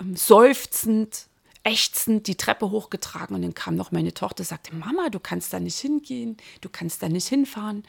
ähm, 0.00 0.16
seufzend, 0.16 1.26
ächzend 1.64 2.26
die 2.28 2.36
Treppe 2.36 2.70
hochgetragen. 2.70 3.34
Und 3.34 3.42
dann 3.42 3.54
kam 3.54 3.74
noch 3.74 3.92
meine 3.92 4.14
Tochter, 4.14 4.44
sagte, 4.44 4.74
Mama, 4.74 5.08
du 5.10 5.18
kannst 5.20 5.52
da 5.52 5.60
nicht 5.60 5.78
hingehen, 5.78 6.36
du 6.60 6.68
kannst 6.68 7.02
da 7.02 7.08
nicht 7.08 7.28
hinfahren 7.28 7.84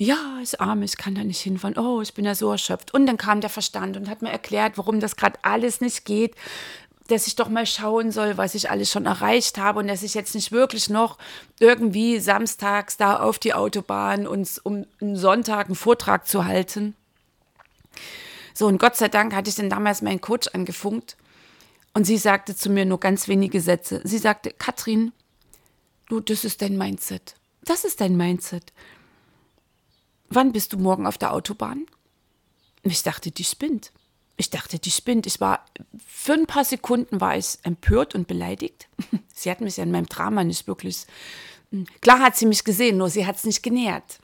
ja, 0.00 0.38
ist 0.42 0.58
arm, 0.62 0.80
ich 0.82 0.96
kann 0.96 1.14
da 1.14 1.22
nicht 1.22 1.42
hinfahren. 1.42 1.76
Oh, 1.76 2.00
ich 2.00 2.14
bin 2.14 2.24
ja 2.24 2.34
so 2.34 2.50
erschöpft. 2.50 2.94
Und 2.94 3.04
dann 3.04 3.18
kam 3.18 3.42
der 3.42 3.50
Verstand 3.50 3.98
und 3.98 4.08
hat 4.08 4.22
mir 4.22 4.30
erklärt, 4.30 4.78
warum 4.78 4.98
das 4.98 5.14
gerade 5.14 5.38
alles 5.42 5.82
nicht 5.82 6.06
geht, 6.06 6.34
dass 7.08 7.26
ich 7.26 7.36
doch 7.36 7.50
mal 7.50 7.66
schauen 7.66 8.10
soll, 8.10 8.38
was 8.38 8.54
ich 8.54 8.70
alles 8.70 8.90
schon 8.90 9.04
erreicht 9.04 9.58
habe 9.58 9.78
und 9.78 9.88
dass 9.88 10.02
ich 10.02 10.14
jetzt 10.14 10.34
nicht 10.34 10.52
wirklich 10.52 10.88
noch 10.88 11.18
irgendwie 11.58 12.18
samstags 12.18 12.96
da 12.96 13.20
auf 13.20 13.38
die 13.38 13.52
Autobahn 13.52 14.26
und 14.26 14.48
um 14.64 14.86
einen 15.02 15.16
Sonntag 15.16 15.66
einen 15.66 15.74
Vortrag 15.74 16.26
zu 16.26 16.46
halten. 16.46 16.96
So, 18.54 18.68
und 18.68 18.78
Gott 18.78 18.96
sei 18.96 19.08
Dank 19.08 19.34
hatte 19.34 19.50
ich 19.50 19.56
dann 19.56 19.68
damals 19.68 20.00
meinen 20.00 20.22
Coach 20.22 20.48
angefunkt 20.54 21.18
und 21.92 22.06
sie 22.06 22.16
sagte 22.16 22.56
zu 22.56 22.70
mir 22.70 22.86
nur 22.86 23.00
ganz 23.00 23.28
wenige 23.28 23.60
Sätze. 23.60 24.00
Sie 24.04 24.18
sagte, 24.18 24.50
Katrin, 24.50 25.12
du, 26.08 26.20
das 26.20 26.46
ist 26.46 26.62
dein 26.62 26.78
Mindset. 26.78 27.34
Das 27.66 27.84
ist 27.84 28.00
dein 28.00 28.16
Mindset 28.16 28.72
wann 30.30 30.52
bist 30.52 30.72
du 30.72 30.78
morgen 30.78 31.06
auf 31.06 31.18
der 31.18 31.32
Autobahn? 31.32 31.86
Ich 32.82 33.02
dachte, 33.02 33.30
die 33.30 33.44
spinnt. 33.44 33.92
Ich 34.36 34.48
dachte, 34.48 34.78
die 34.78 34.90
spinnt. 34.90 35.26
Ich 35.26 35.40
war, 35.40 35.66
für 36.06 36.32
ein 36.32 36.46
paar 36.46 36.64
Sekunden 36.64 37.20
war 37.20 37.36
ich 37.36 37.58
empört 37.62 38.14
und 38.14 38.26
beleidigt. 38.26 38.88
Sie 39.34 39.50
hat 39.50 39.60
mich 39.60 39.76
ja 39.76 39.84
in 39.84 39.90
meinem 39.90 40.06
Drama 40.06 40.44
nicht 40.44 40.66
wirklich, 40.66 41.04
hm, 41.70 41.86
klar 42.00 42.20
hat 42.20 42.36
sie 42.36 42.46
mich 42.46 42.64
gesehen, 42.64 42.96
nur 42.98 43.08
sie 43.08 43.26
hat 43.26 43.36
es 43.36 43.44
nicht 43.44 43.62
genährt. 43.62 44.18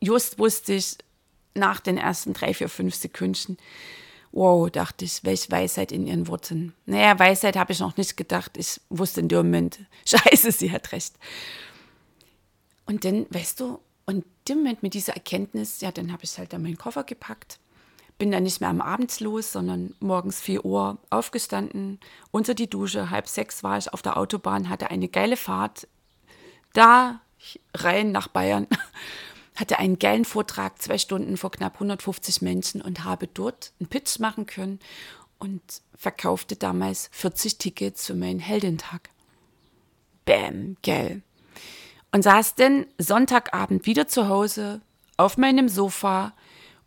Just 0.00 0.38
wusste 0.38 0.74
ich 0.74 0.98
nach 1.54 1.80
den 1.80 1.96
ersten 1.96 2.32
drei, 2.32 2.52
vier, 2.52 2.68
fünf 2.68 2.94
Sekunden, 2.94 3.56
wow, 4.32 4.68
dachte 4.68 5.04
ich, 5.04 5.24
welche 5.24 5.50
Weisheit 5.50 5.92
in 5.92 6.06
ihren 6.06 6.26
Worten. 6.26 6.74
Naja, 6.86 7.18
Weisheit 7.18 7.56
habe 7.56 7.72
ich 7.72 7.80
noch 7.80 7.96
nicht 7.96 8.16
gedacht. 8.16 8.56
Ich 8.56 8.80
wusste 8.88 9.20
in 9.20 9.28
dem 9.28 9.38
Moment, 9.38 9.78
scheiße, 10.06 10.52
sie 10.52 10.72
hat 10.72 10.92
recht. 10.92 11.14
Und 12.86 13.04
dann, 13.04 13.26
weißt 13.30 13.60
du, 13.60 13.78
und 14.06 14.24
dem 14.48 14.58
Moment 14.58 14.82
mit 14.82 14.94
dieser 14.94 15.14
Erkenntnis, 15.14 15.80
ja, 15.80 15.92
dann 15.92 16.12
habe 16.12 16.24
ich 16.24 16.36
halt 16.38 16.52
dann 16.52 16.62
meinen 16.62 16.78
Koffer 16.78 17.04
gepackt, 17.04 17.58
bin 18.18 18.30
dann 18.30 18.42
nicht 18.42 18.60
mehr 18.60 18.70
am 18.70 18.80
Abend 18.80 19.18
los, 19.20 19.52
sondern 19.52 19.94
morgens 20.00 20.40
4 20.40 20.64
Uhr 20.64 20.98
aufgestanden, 21.10 22.00
unter 22.30 22.54
die 22.54 22.68
Dusche, 22.68 23.10
halb 23.10 23.28
sechs 23.28 23.62
war 23.62 23.78
ich 23.78 23.92
auf 23.92 24.02
der 24.02 24.16
Autobahn, 24.16 24.68
hatte 24.68 24.90
eine 24.90 25.08
geile 25.08 25.36
Fahrt. 25.36 25.88
Da 26.72 27.20
rein 27.74 28.12
nach 28.12 28.28
Bayern, 28.28 28.66
hatte 29.56 29.78
einen 29.78 29.98
geilen 29.98 30.24
Vortrag, 30.24 30.80
zwei 30.80 30.98
Stunden 30.98 31.36
vor 31.36 31.50
knapp 31.50 31.74
150 31.74 32.42
Menschen 32.42 32.80
und 32.80 33.04
habe 33.04 33.26
dort 33.26 33.72
einen 33.80 33.88
Pitch 33.88 34.18
machen 34.18 34.46
können 34.46 34.80
und 35.38 35.62
verkaufte 35.94 36.56
damals 36.56 37.08
40 37.12 37.58
Tickets 37.58 38.06
für 38.06 38.14
meinen 38.14 38.40
Heldentag. 38.40 39.10
Bäm, 40.24 40.76
geil 40.82 41.22
und 42.12 42.22
saß 42.22 42.54
dann 42.54 42.86
Sonntagabend 42.98 43.86
wieder 43.86 44.06
zu 44.06 44.28
Hause 44.28 44.80
auf 45.16 45.38
meinem 45.38 45.68
Sofa, 45.68 46.34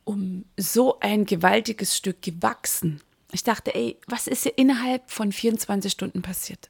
um 0.03 0.45
so 0.55 0.99
ein 0.99 1.25
gewaltiges 1.25 1.97
Stück 1.97 2.21
gewachsen. 2.21 3.01
Ich 3.31 3.43
dachte, 3.43 3.73
ey, 3.75 3.97
was 4.07 4.27
ist 4.27 4.43
hier 4.43 4.57
innerhalb 4.57 5.09
von 5.09 5.31
24 5.31 5.91
Stunden 5.91 6.21
passiert? 6.21 6.69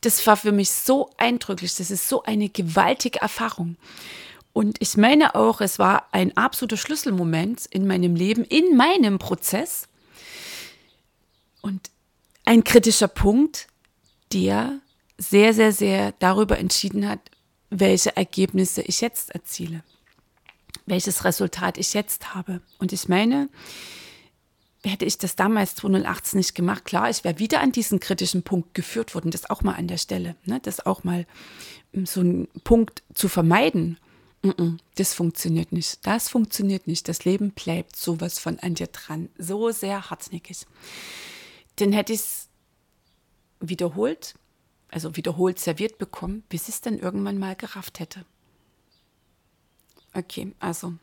Das 0.00 0.26
war 0.26 0.36
für 0.36 0.52
mich 0.52 0.70
so 0.70 1.10
eindrücklich, 1.18 1.74
das 1.76 1.90
ist 1.90 2.08
so 2.08 2.22
eine 2.24 2.48
gewaltige 2.48 3.20
Erfahrung. 3.20 3.76
Und 4.52 4.78
ich 4.80 4.96
meine 4.96 5.34
auch, 5.34 5.60
es 5.60 5.78
war 5.78 6.08
ein 6.10 6.36
absoluter 6.36 6.76
Schlüsselmoment 6.76 7.66
in 7.66 7.86
meinem 7.86 8.16
Leben, 8.16 8.44
in 8.44 8.76
meinem 8.76 9.18
Prozess. 9.18 9.88
Und 11.60 11.90
ein 12.44 12.64
kritischer 12.64 13.08
Punkt, 13.08 13.68
der 14.32 14.80
sehr, 15.18 15.52
sehr, 15.52 15.72
sehr 15.72 16.12
darüber 16.20 16.58
entschieden 16.58 17.08
hat, 17.08 17.20
welche 17.70 18.16
Ergebnisse 18.16 18.82
ich 18.82 19.00
jetzt 19.00 19.30
erziele, 19.30 19.82
welches 20.86 21.24
Resultat 21.24 21.76
ich 21.76 21.92
jetzt 21.92 22.34
habe. 22.34 22.62
Und 22.78 22.92
ich 22.92 23.08
meine, 23.08 23.48
hätte 24.84 25.04
ich 25.04 25.18
das 25.18 25.36
damals 25.36 25.74
2018 25.74 26.38
nicht 26.38 26.54
gemacht, 26.54 26.84
klar, 26.84 27.10
ich 27.10 27.24
wäre 27.24 27.38
wieder 27.38 27.60
an 27.60 27.72
diesen 27.72 28.00
kritischen 28.00 28.42
Punkt 28.42 28.74
geführt 28.74 29.14
worden, 29.14 29.30
das 29.30 29.50
auch 29.50 29.62
mal 29.62 29.74
an 29.74 29.88
der 29.88 29.98
Stelle, 29.98 30.36
ne, 30.44 30.60
das 30.62 30.84
auch 30.86 31.04
mal 31.04 31.26
ähm, 31.92 32.06
so 32.06 32.20
einen 32.20 32.48
Punkt 32.64 33.02
zu 33.14 33.28
vermeiden. 33.28 33.98
Das 34.94 35.14
funktioniert 35.14 35.72
nicht. 35.72 36.06
Das 36.06 36.28
funktioniert 36.28 36.86
nicht. 36.86 37.08
Das 37.08 37.24
Leben 37.24 37.50
bleibt 37.50 37.96
sowas 37.96 38.38
von 38.38 38.58
an 38.60 38.74
dir 38.74 38.86
dran. 38.86 39.28
So 39.36 39.72
sehr 39.72 40.10
hartnäckig. 40.10 40.64
Dann 41.76 41.92
hätte 41.92 42.12
ich 42.12 42.20
es 42.20 42.48
wiederholt, 43.60 44.34
also 44.90 45.16
wiederholt 45.16 45.58
serviert 45.58 45.98
bekommen, 45.98 46.42
bis 46.48 46.68
ich 46.68 46.76
es 46.76 46.80
dann 46.80 46.98
irgendwann 46.98 47.38
mal 47.38 47.56
gerafft 47.56 48.00
hätte. 48.00 48.24
Okay, 50.14 50.52
also 50.58 50.94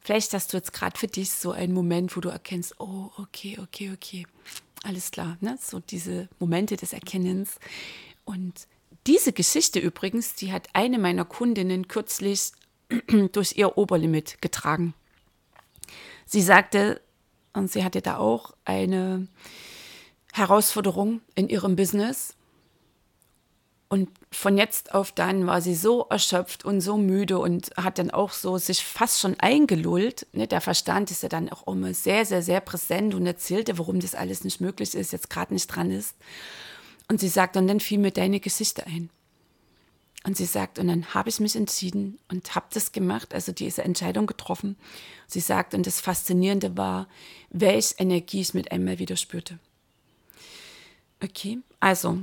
vielleicht 0.00 0.32
hast 0.32 0.52
du 0.52 0.56
jetzt 0.56 0.72
gerade 0.72 0.98
für 0.98 1.08
dich 1.08 1.30
so 1.30 1.52
einen 1.52 1.74
Moment, 1.74 2.16
wo 2.16 2.20
du 2.20 2.28
erkennst, 2.28 2.80
oh, 2.80 3.10
okay, 3.18 3.58
okay, 3.60 3.92
okay, 3.92 4.26
alles 4.84 5.10
klar, 5.10 5.36
ne? 5.40 5.58
So 5.60 5.80
diese 5.80 6.28
Momente 6.38 6.76
des 6.76 6.92
Erkennens. 6.92 7.58
Und 8.24 8.68
diese 9.06 9.32
Geschichte 9.32 9.78
übrigens, 9.80 10.34
die 10.34 10.52
hat 10.52 10.68
eine 10.72 10.98
meiner 10.98 11.24
Kundinnen 11.24 11.88
kürzlich 11.88 12.52
durch 13.32 13.56
ihr 13.56 13.76
Oberlimit 13.76 14.40
getragen. 14.40 14.94
Sie 16.26 16.42
sagte, 16.42 17.00
und 17.52 17.70
sie 17.70 17.84
hatte 17.84 18.02
da 18.02 18.18
auch 18.18 18.52
eine 18.64 19.28
Herausforderung 20.32 21.20
in 21.34 21.48
ihrem 21.48 21.76
Business. 21.76 22.34
Und 23.94 24.10
von 24.32 24.58
jetzt 24.58 24.92
auf 24.92 25.12
dann 25.12 25.46
war 25.46 25.60
sie 25.60 25.76
so 25.76 26.06
erschöpft 26.10 26.64
und 26.64 26.80
so 26.80 26.96
müde 26.96 27.38
und 27.38 27.70
hat 27.76 28.00
dann 28.00 28.10
auch 28.10 28.32
so 28.32 28.58
sich 28.58 28.84
fast 28.84 29.20
schon 29.20 29.38
eingelullt. 29.38 30.26
Ne, 30.32 30.48
der 30.48 30.60
Verstand 30.60 31.12
ist 31.12 31.22
ja 31.22 31.28
dann 31.28 31.48
auch 31.48 31.68
immer 31.68 31.94
sehr, 31.94 32.26
sehr, 32.26 32.42
sehr 32.42 32.60
präsent 32.60 33.14
und 33.14 33.24
erzählte, 33.24 33.78
warum 33.78 34.00
das 34.00 34.16
alles 34.16 34.42
nicht 34.42 34.60
möglich 34.60 34.96
ist, 34.96 35.12
jetzt 35.12 35.30
gerade 35.30 35.54
nicht 35.54 35.68
dran 35.68 35.92
ist. 35.92 36.16
Und 37.08 37.20
sie 37.20 37.28
sagt, 37.28 37.56
und 37.56 37.68
dann 37.68 37.78
fiel 37.78 37.98
mir 38.00 38.10
deine 38.10 38.40
Geschichte 38.40 38.84
ein. 38.84 39.10
Und 40.26 40.36
sie 40.36 40.46
sagt, 40.46 40.80
und 40.80 40.88
dann 40.88 41.14
habe 41.14 41.28
ich 41.28 41.38
mich 41.38 41.54
entschieden 41.54 42.18
und 42.26 42.56
habe 42.56 42.66
das 42.74 42.90
gemacht, 42.90 43.32
also 43.32 43.52
diese 43.52 43.84
Entscheidung 43.84 44.26
getroffen. 44.26 44.74
Sie 45.28 45.38
sagt, 45.38 45.72
und 45.72 45.86
das 45.86 46.00
Faszinierende 46.00 46.76
war, 46.76 47.06
welche 47.50 47.94
Energie 47.98 48.40
ich 48.40 48.54
mit 48.54 48.72
einmal 48.72 48.98
wieder 48.98 49.14
spürte. 49.14 49.60
Okay, 51.22 51.60
also 51.78 52.18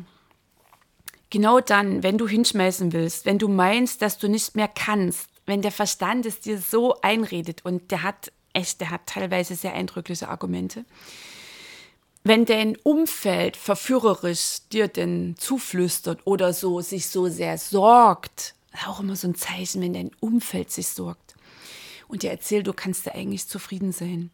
genau 1.31 1.59
dann, 1.59 2.03
wenn 2.03 2.19
du 2.19 2.27
hinschmeißen 2.27 2.93
willst, 2.93 3.25
wenn 3.25 3.39
du 3.39 3.47
meinst, 3.47 4.03
dass 4.03 4.19
du 4.19 4.27
nicht 4.27 4.55
mehr 4.55 4.67
kannst, 4.67 5.29
wenn 5.47 5.63
der 5.63 5.71
Verstand 5.71 6.27
es 6.27 6.39
dir 6.39 6.59
so 6.59 7.01
einredet 7.01 7.65
und 7.65 7.89
der 7.89 8.03
hat 8.03 8.31
echt, 8.53 8.81
der 8.81 8.91
hat 8.91 9.07
teilweise 9.07 9.55
sehr 9.55 9.73
eindrückliche 9.73 10.29
Argumente. 10.29 10.85
Wenn 12.23 12.45
dein 12.45 12.77
Umfeld 12.83 13.57
verführerisch 13.57 14.59
dir 14.71 14.87
denn 14.87 15.35
zuflüstert 15.39 16.19
oder 16.25 16.53
so 16.53 16.81
sich 16.81 17.07
so 17.07 17.27
sehr 17.27 17.57
sorgt, 17.57 18.53
auch 18.87 18.99
immer 18.99 19.15
so 19.15 19.27
ein 19.27 19.35
Zeichen, 19.35 19.81
wenn 19.81 19.93
dein 19.93 20.11
Umfeld 20.19 20.71
sich 20.71 20.87
sorgt. 20.87 21.35
Und 22.07 22.23
dir 22.23 22.29
erzählt, 22.29 22.67
du 22.67 22.73
kannst 22.73 23.07
da 23.07 23.11
eigentlich 23.11 23.47
zufrieden 23.47 23.91
sein. 23.91 24.29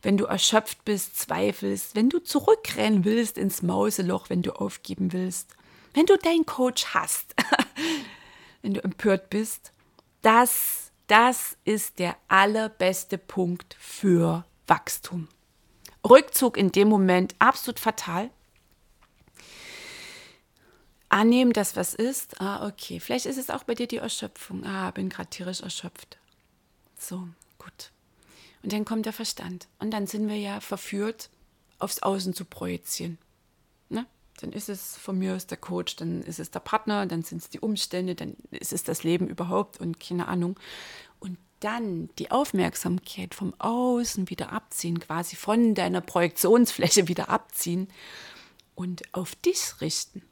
Wenn 0.00 0.16
du 0.16 0.24
erschöpft 0.24 0.84
bist, 0.84 1.18
zweifelst, 1.18 1.94
wenn 1.96 2.08
du 2.08 2.20
zurückrennen 2.20 3.04
willst 3.04 3.36
ins 3.36 3.62
Mauseloch, 3.62 4.30
wenn 4.30 4.42
du 4.42 4.52
aufgeben 4.52 5.12
willst, 5.12 5.57
wenn 5.98 6.06
du 6.06 6.16
deinen 6.16 6.46
Coach 6.46 6.94
hast, 6.94 7.34
wenn 8.62 8.74
du 8.74 8.84
empört 8.84 9.30
bist, 9.30 9.72
das, 10.22 10.92
das 11.08 11.56
ist 11.64 11.98
der 11.98 12.16
allerbeste 12.28 13.18
Punkt 13.18 13.74
für 13.80 14.44
Wachstum. 14.68 15.26
Rückzug 16.08 16.56
in 16.56 16.70
dem 16.70 16.86
Moment 16.86 17.34
absolut 17.40 17.80
fatal. 17.80 18.30
Annehmen, 21.08 21.52
dass 21.52 21.74
was 21.74 21.94
ist. 21.94 22.40
Ah, 22.40 22.68
okay. 22.68 23.00
Vielleicht 23.00 23.26
ist 23.26 23.38
es 23.38 23.50
auch 23.50 23.64
bei 23.64 23.74
dir 23.74 23.88
die 23.88 23.96
Erschöpfung. 23.96 24.64
Ah, 24.64 24.92
bin 24.92 25.08
gerade 25.08 25.30
tierisch 25.30 25.62
erschöpft. 25.62 26.16
So, 26.96 27.26
gut. 27.58 27.90
Und 28.62 28.72
dann 28.72 28.84
kommt 28.84 29.04
der 29.04 29.12
Verstand. 29.12 29.66
Und 29.80 29.90
dann 29.90 30.06
sind 30.06 30.28
wir 30.28 30.38
ja 30.38 30.60
verführt, 30.60 31.28
aufs 31.80 32.02
Außen 32.04 32.34
zu 32.34 32.44
projizieren. 32.44 33.18
Dann 34.40 34.52
ist 34.52 34.68
es 34.68 34.96
von 34.96 35.18
mir 35.18 35.34
aus 35.34 35.46
der 35.46 35.58
Coach, 35.58 35.96
dann 35.96 36.22
ist 36.22 36.38
es 36.38 36.50
der 36.50 36.60
Partner, 36.60 37.06
dann 37.06 37.22
sind 37.22 37.42
es 37.42 37.50
die 37.50 37.60
Umstände, 37.60 38.14
dann 38.14 38.36
ist 38.50 38.72
es 38.72 38.84
das 38.84 39.02
Leben 39.02 39.28
überhaupt 39.28 39.80
und 39.80 39.98
keine 40.00 40.28
Ahnung. 40.28 40.58
Und 41.18 41.38
dann 41.60 42.08
die 42.18 42.30
Aufmerksamkeit 42.30 43.34
vom 43.34 43.52
Außen 43.58 44.30
wieder 44.30 44.52
abziehen, 44.52 45.00
quasi 45.00 45.36
von 45.36 45.74
deiner 45.74 46.00
Projektionsfläche 46.00 47.08
wieder 47.08 47.28
abziehen 47.28 47.88
und 48.74 49.02
auf 49.12 49.34
dich 49.34 49.80
richten 49.80 50.22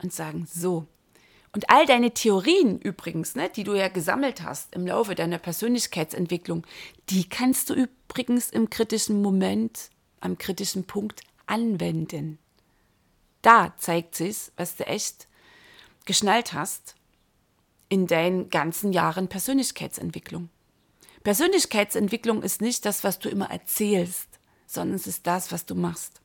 und 0.00 0.12
sagen, 0.12 0.46
so, 0.48 0.86
und 1.54 1.70
all 1.70 1.86
deine 1.86 2.12
Theorien 2.12 2.80
übrigens, 2.80 3.36
ne, 3.36 3.48
die 3.48 3.62
du 3.62 3.74
ja 3.74 3.88
gesammelt 3.88 4.42
hast 4.42 4.74
im 4.74 4.86
Laufe 4.86 5.14
deiner 5.14 5.38
Persönlichkeitsentwicklung, 5.38 6.66
die 7.10 7.28
kannst 7.28 7.70
du 7.70 7.74
übrigens 7.74 8.50
im 8.50 8.70
kritischen 8.70 9.22
Moment, 9.22 9.90
am 10.20 10.36
kritischen 10.36 10.84
Punkt 10.84 11.22
anwenden. 11.46 12.38
Da 13.44 13.74
zeigt 13.76 14.14
sich, 14.14 14.50
was 14.56 14.74
du 14.76 14.86
echt 14.86 15.28
geschnallt 16.06 16.54
hast 16.54 16.94
in 17.90 18.06
deinen 18.06 18.48
ganzen 18.48 18.94
Jahren 18.94 19.28
Persönlichkeitsentwicklung. 19.28 20.48
Persönlichkeitsentwicklung 21.24 22.42
ist 22.42 22.62
nicht 22.62 22.86
das, 22.86 23.04
was 23.04 23.18
du 23.18 23.28
immer 23.28 23.50
erzählst, 23.50 24.28
sondern 24.66 24.96
es 24.96 25.06
ist 25.06 25.26
das, 25.26 25.52
was 25.52 25.66
du 25.66 25.74
machst. 25.74 26.22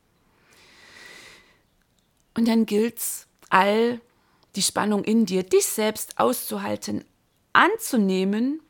Und 2.35 2.47
dann 2.47 2.65
gilt 2.65 2.99
es, 2.99 3.27
all 3.49 3.99
die 4.55 4.61
Spannung 4.61 5.03
in 5.03 5.25
dir, 5.25 5.43
dich 5.43 5.65
selbst 5.65 6.19
auszuhalten, 6.19 7.03
anzunehmen 7.51 8.61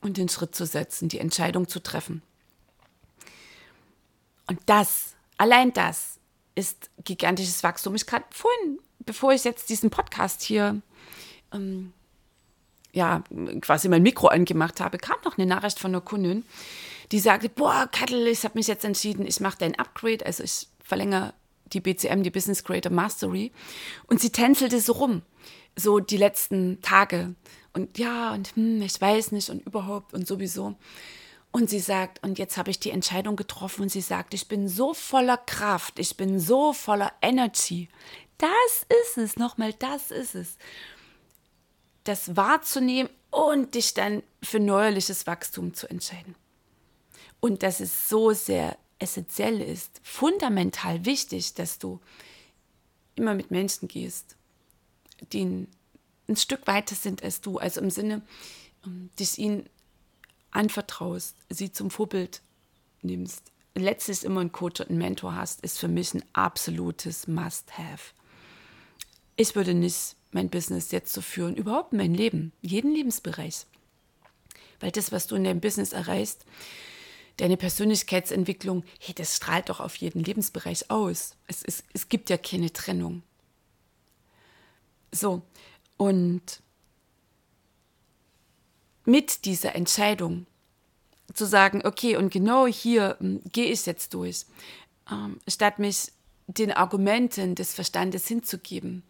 und 0.00 0.16
den 0.16 0.30
Schritt 0.30 0.54
zu 0.54 0.64
setzen, 0.64 1.10
die 1.10 1.18
Entscheidung 1.18 1.68
zu 1.68 1.82
treffen. 1.82 2.22
Und 4.46 4.58
das, 4.64 5.16
allein 5.36 5.74
das, 5.74 6.15
ist 6.56 6.90
gigantisches 7.04 7.62
Wachstum. 7.62 7.94
Ich 7.94 8.06
gerade 8.06 8.24
vorhin, 8.30 8.80
bevor 9.00 9.32
ich 9.32 9.44
jetzt 9.44 9.68
diesen 9.68 9.90
Podcast 9.90 10.42
hier 10.42 10.82
ähm, 11.52 11.92
ja, 12.92 13.22
quasi 13.60 13.88
mein 13.88 14.02
Mikro 14.02 14.28
angemacht 14.28 14.80
habe, 14.80 14.98
kam 14.98 15.16
noch 15.24 15.38
eine 15.38 15.46
Nachricht 15.46 15.78
von 15.78 15.92
einer 15.92 16.00
Kundin, 16.00 16.44
die 17.12 17.20
sagte, 17.20 17.48
boah, 17.48 17.88
Kattel, 17.92 18.26
ich 18.26 18.42
habe 18.44 18.58
mich 18.58 18.66
jetzt 18.66 18.84
entschieden, 18.84 19.26
ich 19.26 19.38
mache 19.38 19.58
dein 19.58 19.78
Upgrade, 19.78 20.24
also 20.24 20.42
ich 20.42 20.66
verlängere 20.82 21.34
die 21.72 21.80
BCM, 21.80 22.22
die 22.22 22.30
Business 22.30 22.64
Creator 22.64 22.90
Mastery. 22.90 23.52
Und 24.06 24.20
sie 24.20 24.30
tänzelte 24.30 24.80
so 24.80 24.92
rum, 24.92 25.22
so 25.76 26.00
die 26.00 26.16
letzten 26.16 26.80
Tage. 26.80 27.34
Und 27.74 27.98
ja, 27.98 28.32
und 28.32 28.56
hm, 28.56 28.80
ich 28.82 29.00
weiß 29.00 29.32
nicht 29.32 29.50
und 29.50 29.64
überhaupt 29.66 30.14
und 30.14 30.26
sowieso. 30.26 30.74
Und 31.56 31.70
sie 31.70 31.80
sagt, 31.80 32.22
und 32.22 32.38
jetzt 32.38 32.58
habe 32.58 32.70
ich 32.70 32.80
die 32.80 32.90
Entscheidung 32.90 33.34
getroffen 33.34 33.80
und 33.84 33.88
sie 33.88 34.02
sagt, 34.02 34.34
ich 34.34 34.46
bin 34.46 34.68
so 34.68 34.92
voller 34.92 35.38
Kraft, 35.38 35.98
ich 35.98 36.14
bin 36.18 36.38
so 36.38 36.74
voller 36.74 37.10
Energy. 37.22 37.88
Das 38.36 38.50
ist 39.04 39.16
es, 39.16 39.36
nochmal, 39.36 39.72
das 39.72 40.10
ist 40.10 40.34
es. 40.34 40.58
Das 42.04 42.36
wahrzunehmen 42.36 43.08
und 43.30 43.74
dich 43.74 43.94
dann 43.94 44.22
für 44.42 44.60
neuerliches 44.60 45.26
Wachstum 45.26 45.72
zu 45.72 45.88
entscheiden. 45.88 46.34
Und 47.40 47.62
das 47.62 47.80
ist 47.80 48.10
so 48.10 48.32
sehr 48.32 48.76
essentiell 48.98 49.62
ist, 49.62 50.02
fundamental 50.02 51.06
wichtig, 51.06 51.54
dass 51.54 51.78
du 51.78 52.00
immer 53.14 53.32
mit 53.32 53.50
Menschen 53.50 53.88
gehst, 53.88 54.36
die 55.32 55.46
ein, 55.46 55.68
ein 56.28 56.36
Stück 56.36 56.66
weiter 56.66 56.94
sind 56.94 57.22
als 57.22 57.40
du, 57.40 57.56
also 57.56 57.80
im 57.80 57.88
Sinne, 57.88 58.20
ähm, 58.84 59.08
dich 59.18 59.38
ihnen 59.38 59.70
anvertraust, 60.50 61.36
sie 61.48 61.72
zum 61.72 61.90
Vorbild 61.90 62.42
nimmst, 63.02 63.52
letztlich 63.74 64.24
immer 64.24 64.40
einen 64.40 64.52
Coach 64.52 64.80
und 64.80 64.90
einen 64.90 64.98
Mentor 64.98 65.34
hast, 65.34 65.60
ist 65.62 65.78
für 65.78 65.88
mich 65.88 66.14
ein 66.14 66.24
absolutes 66.32 67.26
Must-Have. 67.26 68.14
Ich 69.36 69.54
würde 69.54 69.74
nicht 69.74 70.16
mein 70.32 70.48
Business 70.48 70.90
jetzt 70.90 71.12
so 71.12 71.20
führen, 71.20 71.56
überhaupt 71.56 71.92
mein 71.92 72.14
Leben, 72.14 72.52
jeden 72.62 72.92
Lebensbereich. 72.92 73.66
Weil 74.80 74.90
das, 74.90 75.12
was 75.12 75.26
du 75.26 75.36
in 75.36 75.44
deinem 75.44 75.60
Business 75.60 75.92
erreichst, 75.92 76.44
deine 77.36 77.56
Persönlichkeitsentwicklung, 77.56 78.84
hey, 78.98 79.14
das 79.14 79.36
strahlt 79.36 79.68
doch 79.68 79.80
auf 79.80 79.96
jeden 79.96 80.24
Lebensbereich 80.24 80.90
aus. 80.90 81.36
Es, 81.46 81.62
es, 81.62 81.84
es 81.92 82.08
gibt 82.08 82.30
ja 82.30 82.38
keine 82.38 82.72
Trennung. 82.72 83.22
So, 85.12 85.42
und 85.96 86.62
mit 89.06 89.44
dieser 89.44 89.74
Entscheidung 89.74 90.46
zu 91.32 91.46
sagen, 91.46 91.82
okay, 91.84 92.16
und 92.16 92.32
genau 92.32 92.66
hier 92.66 93.16
ähm, 93.20 93.40
gehe 93.52 93.66
ich 93.66 93.86
jetzt 93.86 94.14
durch, 94.14 94.46
ähm, 95.10 95.38
statt 95.48 95.78
mich 95.78 96.12
den 96.46 96.72
Argumenten 96.72 97.54
des 97.54 97.74
Verstandes 97.74 98.28
hinzugeben, 98.28 99.02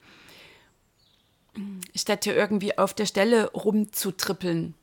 statt 1.94 2.24
hier 2.24 2.34
irgendwie 2.34 2.78
auf 2.78 2.94
der 2.94 3.06
Stelle 3.06 3.50
rumzutrippeln 3.52 4.74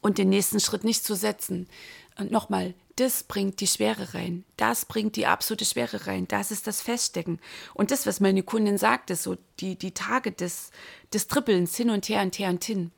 und 0.00 0.18
den 0.18 0.28
nächsten 0.28 0.60
Schritt 0.60 0.84
nicht 0.84 1.04
zu 1.04 1.14
setzen. 1.14 1.68
Und 2.16 2.30
nochmal, 2.30 2.74
das 2.96 3.24
bringt 3.24 3.60
die 3.60 3.66
Schwere 3.66 4.14
rein. 4.14 4.44
Das 4.56 4.84
bringt 4.84 5.16
die 5.16 5.26
absolute 5.26 5.64
Schwere 5.64 6.06
rein. 6.06 6.28
Das 6.28 6.52
ist 6.52 6.68
das 6.68 6.80
Feststecken. 6.80 7.40
Und 7.74 7.90
das, 7.90 8.06
was 8.06 8.20
meine 8.20 8.44
Kundin 8.44 8.78
sagte, 8.78 9.16
so 9.16 9.36
die, 9.58 9.76
die 9.76 9.92
Tage 9.92 10.30
des, 10.30 10.70
des 11.12 11.26
Trippelns 11.26 11.76
hin 11.76 11.90
und 11.90 12.08
her 12.08 12.22
und 12.22 12.38
her 12.38 12.50
und 12.50 12.64
hin, 12.64 12.92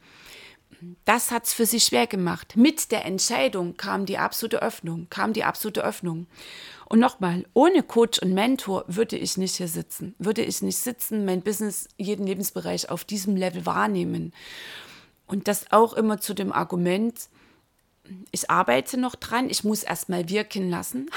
das 1.04 1.30
hat 1.30 1.46
es 1.46 1.52
für 1.52 1.66
sie 1.66 1.80
schwer 1.80 2.06
gemacht. 2.06 2.56
Mit 2.56 2.92
der 2.92 3.04
Entscheidung 3.04 3.76
kam 3.76 4.06
die 4.06 4.18
absolute 4.18 4.62
Öffnung, 4.62 5.08
kam 5.10 5.32
die 5.32 5.44
absolute 5.44 5.82
Öffnung. 5.82 6.26
Und 6.88 6.98
nochmal, 6.98 7.44
ohne 7.54 7.82
Coach 7.82 8.18
und 8.20 8.32
Mentor 8.32 8.84
würde 8.86 9.16
ich 9.16 9.36
nicht 9.36 9.56
hier 9.56 9.68
sitzen, 9.68 10.14
würde 10.18 10.42
ich 10.42 10.62
nicht 10.62 10.78
sitzen, 10.78 11.24
mein 11.24 11.42
Business, 11.42 11.88
jeden 11.96 12.26
Lebensbereich 12.26 12.90
auf 12.90 13.04
diesem 13.04 13.36
Level 13.36 13.66
wahrnehmen. 13.66 14.32
Und 15.26 15.48
das 15.48 15.72
auch 15.72 15.94
immer 15.94 16.20
zu 16.20 16.34
dem 16.34 16.52
Argument, 16.52 17.28
ich 18.30 18.50
arbeite 18.50 18.98
noch 18.98 19.16
dran, 19.16 19.50
ich 19.50 19.64
muss 19.64 19.82
erstmal 19.82 20.28
wirken 20.28 20.70
lassen. 20.70 21.10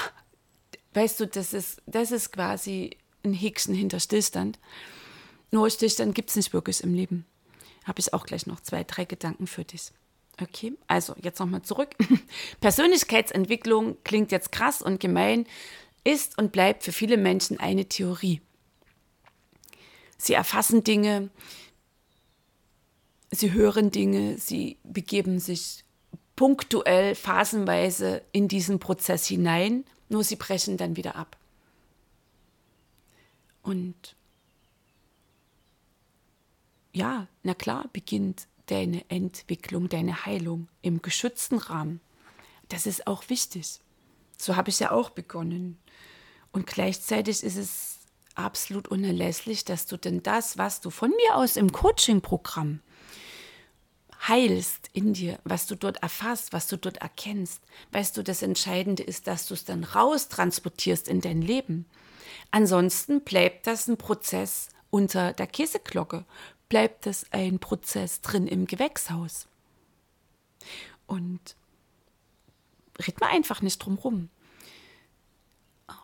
Weißt 0.94 1.20
du, 1.20 1.26
das 1.26 1.52
ist, 1.52 1.82
das 1.86 2.10
ist 2.10 2.32
quasi 2.32 2.96
ein 3.24 3.32
Häkchen 3.32 3.74
hinter 3.74 4.00
Stillstand. 4.00 4.58
Nur 5.52 5.70
Stillstand 5.70 6.14
gibt 6.14 6.30
es 6.30 6.36
nicht 6.36 6.52
wirklich 6.52 6.82
im 6.82 6.94
Leben. 6.94 7.26
Habe 7.90 7.98
ich 7.98 8.14
auch 8.14 8.24
gleich 8.24 8.46
noch 8.46 8.60
zwei, 8.60 8.84
drei 8.84 9.04
Gedanken 9.04 9.48
für 9.48 9.64
dich. 9.64 9.90
Okay, 10.40 10.74
also 10.86 11.16
jetzt 11.20 11.40
nochmal 11.40 11.62
zurück. 11.62 11.88
Persönlichkeitsentwicklung 12.60 13.96
klingt 14.04 14.30
jetzt 14.30 14.52
krass 14.52 14.80
und 14.80 15.00
gemein, 15.00 15.44
ist 16.04 16.38
und 16.38 16.52
bleibt 16.52 16.84
für 16.84 16.92
viele 16.92 17.16
Menschen 17.16 17.58
eine 17.58 17.86
Theorie. 17.86 18.42
Sie 20.18 20.34
erfassen 20.34 20.84
Dinge, 20.84 21.30
sie 23.32 23.50
hören 23.50 23.90
Dinge, 23.90 24.38
sie 24.38 24.78
begeben 24.84 25.40
sich 25.40 25.84
punktuell, 26.36 27.16
phasenweise 27.16 28.22
in 28.30 28.46
diesen 28.46 28.78
Prozess 28.78 29.26
hinein, 29.26 29.84
nur 30.08 30.22
sie 30.22 30.36
brechen 30.36 30.76
dann 30.76 30.94
wieder 30.94 31.16
ab. 31.16 31.36
Und 33.64 34.14
ja, 36.92 37.26
na 37.42 37.54
klar, 37.54 37.88
beginnt 37.92 38.46
deine 38.66 39.08
Entwicklung, 39.10 39.88
deine 39.88 40.24
Heilung 40.26 40.68
im 40.82 41.02
geschützten 41.02 41.58
Rahmen. 41.58 42.00
Das 42.68 42.86
ist 42.86 43.06
auch 43.06 43.28
wichtig. 43.28 43.80
So 44.38 44.56
habe 44.56 44.70
ich 44.70 44.80
ja 44.80 44.92
auch 44.92 45.10
begonnen. 45.10 45.78
Und 46.52 46.66
gleichzeitig 46.66 47.42
ist 47.42 47.56
es 47.56 47.98
absolut 48.34 48.88
unerlässlich, 48.88 49.64
dass 49.64 49.86
du 49.86 49.96
denn 49.96 50.22
das, 50.22 50.56
was 50.56 50.80
du 50.80 50.90
von 50.90 51.10
mir 51.10 51.36
aus 51.36 51.56
im 51.56 51.72
Coaching-Programm 51.72 52.80
heilst 54.28 54.90
in 54.92 55.14
dir, 55.14 55.38
was 55.44 55.66
du 55.66 55.74
dort 55.74 56.02
erfasst, 56.02 56.52
was 56.52 56.66
du 56.66 56.76
dort 56.76 56.98
erkennst. 56.98 57.62
Weißt 57.92 58.16
du, 58.16 58.22
das 58.22 58.42
Entscheidende 58.42 59.02
ist, 59.02 59.26
dass 59.26 59.46
du 59.46 59.54
es 59.54 59.64
dann 59.64 59.84
raustransportierst 59.84 61.08
in 61.08 61.20
dein 61.20 61.42
Leben. 61.42 61.86
Ansonsten 62.50 63.22
bleibt 63.22 63.66
das 63.66 63.88
ein 63.88 63.96
Prozess 63.96 64.68
unter 64.90 65.32
der 65.32 65.46
Käseglocke, 65.46 66.24
bleibt 66.70 67.04
das 67.04 67.26
ein 67.32 67.58
Prozess 67.58 68.22
drin 68.22 68.46
im 68.46 68.66
Gewächshaus. 68.66 69.46
Und 71.06 71.56
red 72.98 73.20
mal 73.20 73.28
einfach 73.28 73.60
nicht 73.60 73.78
drum 73.78 73.96
rum. 73.96 74.30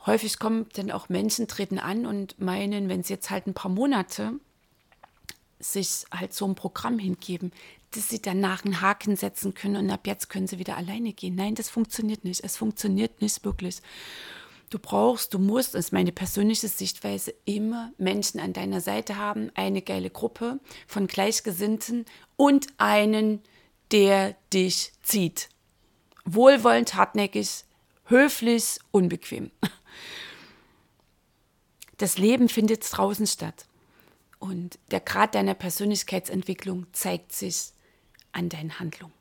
Häufig 0.05 0.39
kommen 0.39 0.67
dann 0.75 0.91
auch 0.91 1.09
Menschen, 1.09 1.49
treten 1.49 1.79
an 1.79 2.05
und 2.05 2.39
meinen, 2.41 2.91
wenn 2.91 3.03
sie 3.03 3.15
jetzt 3.15 3.31
halt 3.31 3.47
ein 3.47 3.55
paar 3.55 3.71
Monate 3.71 4.35
sich 5.59 6.05
halt 6.13 6.35
so 6.35 6.47
ein 6.47 6.55
Programm 6.55 6.99
hingeben, 6.99 7.53
dass 7.93 8.09
sie 8.09 8.21
danach 8.21 8.65
einen 8.65 8.81
Haken 8.81 9.17
setzen 9.17 9.55
können 9.55 9.77
und 9.77 9.91
ab 9.91 10.07
jetzt 10.07 10.29
können 10.29 10.47
sie 10.47 10.59
wieder 10.59 10.77
alleine 10.77 11.13
gehen. 11.13 11.37
Nein, 11.37 11.55
das 11.55 11.71
funktioniert 11.71 12.25
nicht. 12.25 12.43
Es 12.45 12.57
funktioniert 12.57 13.23
nicht 13.23 13.45
wirklich. 13.45 13.81
Du 14.71 14.81
brauchst, 14.81 15.33
du 15.33 15.39
musst, 15.39 15.75
das 15.75 15.87
ist 15.87 15.93
meine 15.93 16.11
persönliche 16.11 16.67
Sichtweise, 16.67 17.33
immer 17.45 17.93
Menschen 17.99 18.41
an 18.41 18.53
deiner 18.53 18.81
Seite 18.81 19.17
haben, 19.17 19.51
eine 19.55 19.81
geile 19.81 20.11
Gruppe 20.11 20.59
von 20.89 21.07
Gleichgesinnten 21.07 22.05
und 22.35 22.67
einen, 22.79 23.43
der 23.93 24.35
dich 24.53 24.93
zieht. 25.03 25.49
Wohlwollend, 26.25 26.95
hartnäckig, 26.95 27.65
höflich, 28.05 28.79
unbequem. 28.91 29.51
Das 31.99 32.19
Leben 32.19 32.51
findet 32.51 32.85
draußen 32.93 33.27
statt. 33.27 33.65
Und 34.39 34.79
der 34.91 35.01
Grad 35.01 35.35
deiner 35.35 35.55
Persönlichkeitsentwicklung 35.55 36.87
zeigt 36.93 37.33
sich 37.33 37.73
an 38.33 38.51
deinen 38.51 38.79
Handlungen, 38.79 39.15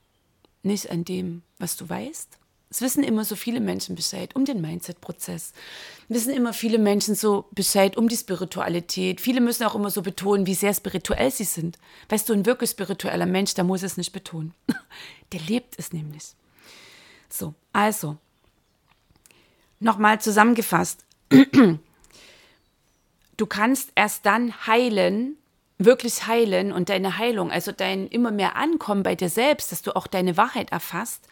nicht 0.61 0.91
an 0.91 1.05
dem, 1.05 1.43
was 1.57 1.77
du 1.77 1.87
weißt. 1.87 2.37
Es 2.75 2.81
wissen 2.81 3.05
immer 3.05 3.23
so 3.23 3.37
viele 3.37 3.61
Menschen 3.61 3.95
Bescheid 3.95 4.35
um 4.35 4.43
den 4.43 4.59
Mindset-Prozess. 4.59 5.53
Wissen 6.09 6.33
immer 6.33 6.51
viele 6.51 6.77
Menschen 6.77 7.15
so 7.15 7.45
Bescheid 7.51 7.95
um 7.95 8.09
die 8.09 8.17
Spiritualität. 8.17 9.21
Viele 9.21 9.39
müssen 9.39 9.63
auch 9.63 9.75
immer 9.75 9.89
so 9.89 10.01
betonen, 10.01 10.45
wie 10.45 10.55
sehr 10.55 10.73
spirituell 10.73 11.31
sie 11.31 11.45
sind. 11.45 11.77
Weißt 12.09 12.27
du, 12.27 12.33
ein 12.33 12.45
wirklich 12.45 12.71
spiritueller 12.71 13.27
Mensch, 13.27 13.53
der 13.53 13.63
muss 13.63 13.81
es 13.81 13.95
nicht 13.95 14.11
betonen. 14.11 14.53
Der 15.31 15.39
lebt 15.39 15.75
es 15.79 15.93
nämlich. 15.93 16.33
So, 17.29 17.53
also, 17.71 18.17
nochmal 19.79 20.19
zusammengefasst. 20.19 21.05
Du 23.37 23.45
kannst 23.45 23.91
erst 23.95 24.25
dann 24.25 24.65
heilen, 24.65 25.35
wirklich 25.77 26.25
heilen 26.25 26.71
und 26.71 26.87
deine 26.87 27.17
Heilung, 27.17 27.51
also 27.51 27.73
dein 27.73 28.07
immer 28.07 28.31
mehr 28.31 28.55
Ankommen 28.55 29.03
bei 29.03 29.15
dir 29.15 29.27
selbst, 29.27 29.73
dass 29.73 29.81
du 29.81 29.93
auch 29.93 30.07
deine 30.07 30.37
Wahrheit 30.37 30.71
erfasst, 30.71 31.27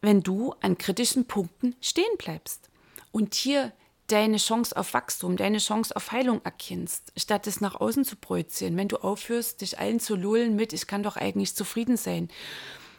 wenn 0.00 0.22
du 0.22 0.54
an 0.60 0.78
kritischen 0.78 1.26
Punkten 1.26 1.76
stehen 1.80 2.16
bleibst 2.18 2.70
und 3.12 3.34
hier 3.34 3.72
deine 4.06 4.38
Chance 4.38 4.76
auf 4.76 4.94
Wachstum, 4.94 5.36
deine 5.36 5.58
Chance 5.58 5.94
auf 5.94 6.12
Heilung 6.12 6.40
erkennst, 6.44 7.12
statt 7.16 7.46
es 7.46 7.60
nach 7.60 7.76
außen 7.76 8.04
zu 8.04 8.16
projizieren. 8.16 8.76
Wenn 8.76 8.88
du 8.88 8.96
aufhörst, 8.96 9.60
dich 9.60 9.78
allen 9.78 10.00
zu 10.00 10.16
lullen 10.16 10.56
mit, 10.56 10.72
ich 10.72 10.86
kann 10.86 11.02
doch 11.02 11.16
eigentlich 11.16 11.54
zufrieden 11.54 11.96
sein. 11.96 12.28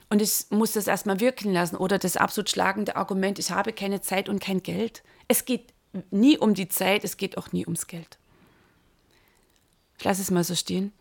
Und 0.09 0.21
ich 0.21 0.45
muss 0.49 0.73
das 0.73 0.87
erstmal 0.87 1.19
wirken 1.19 1.53
lassen. 1.53 1.77
Oder 1.77 1.97
das 1.97 2.17
absolut 2.17 2.49
schlagende 2.49 2.95
Argument, 2.95 3.39
ich 3.39 3.51
habe 3.51 3.73
keine 3.73 4.01
Zeit 4.01 4.29
und 4.29 4.39
kein 4.39 4.63
Geld. 4.63 5.03
Es 5.27 5.45
geht 5.45 5.73
nie 6.11 6.37
um 6.37 6.53
die 6.53 6.69
Zeit, 6.69 7.03
es 7.03 7.17
geht 7.17 7.37
auch 7.37 7.51
nie 7.51 7.65
ums 7.65 7.87
Geld. 7.87 8.17
Ich 9.97 10.03
lasse 10.03 10.21
es 10.21 10.31
mal 10.31 10.43
so 10.43 10.55
stehen. 10.55 10.93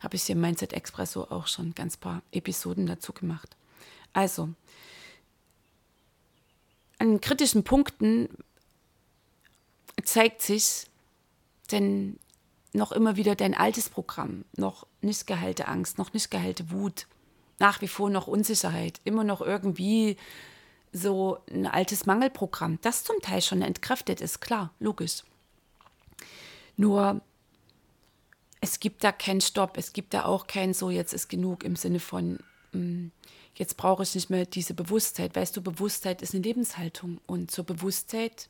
Habe 0.00 0.16
ich 0.16 0.24
hier 0.24 0.34
im 0.34 0.40
Mindset 0.40 0.72
Expresso 0.72 1.24
auch 1.24 1.46
schon 1.46 1.74
ganz 1.74 1.96
paar 1.96 2.22
Episoden 2.32 2.86
dazu 2.86 3.12
gemacht. 3.12 3.56
Also, 4.12 4.50
an 6.98 7.20
kritischen 7.20 7.64
Punkten 7.64 8.28
zeigt 10.02 10.42
sich 10.42 10.86
denn 11.70 12.18
noch 12.72 12.92
immer 12.92 13.16
wieder 13.16 13.34
dein 13.34 13.54
altes 13.54 13.88
Programm, 13.88 14.44
noch 14.56 14.86
nicht 15.00 15.26
geheilte 15.26 15.66
Angst, 15.68 15.98
noch 15.98 16.12
nicht 16.12 16.30
geheilte 16.30 16.70
Wut, 16.70 17.06
nach 17.58 17.80
wie 17.80 17.88
vor 17.88 18.10
noch 18.10 18.26
Unsicherheit, 18.26 19.00
immer 19.04 19.24
noch 19.24 19.40
irgendwie 19.40 20.16
so 20.92 21.38
ein 21.50 21.66
altes 21.66 22.06
Mangelprogramm, 22.06 22.78
das 22.82 23.04
zum 23.04 23.20
Teil 23.20 23.42
schon 23.42 23.62
entkräftet 23.62 24.20
ist, 24.20 24.40
klar, 24.40 24.72
logisch. 24.78 25.22
Nur 26.76 27.20
es 28.60 28.80
gibt 28.80 29.04
da 29.04 29.12
keinen 29.12 29.40
Stopp, 29.40 29.76
es 29.76 29.92
gibt 29.92 30.14
da 30.14 30.24
auch 30.24 30.46
kein 30.46 30.74
so, 30.74 30.90
jetzt 30.90 31.12
ist 31.12 31.28
genug 31.28 31.64
im 31.64 31.76
Sinne 31.76 32.00
von, 32.00 32.38
mm, 32.72 33.08
jetzt 33.56 33.76
brauche 33.76 34.02
ich 34.02 34.14
nicht 34.14 34.30
mehr 34.30 34.46
diese 34.46 34.74
Bewusstheit. 34.74 35.34
Weißt 35.34 35.56
du, 35.56 35.62
Bewusstheit 35.62 36.22
ist 36.22 36.34
eine 36.34 36.42
Lebenshaltung 36.42 37.20
und 37.26 37.50
zur 37.50 37.64
Bewusstheit 37.64 38.48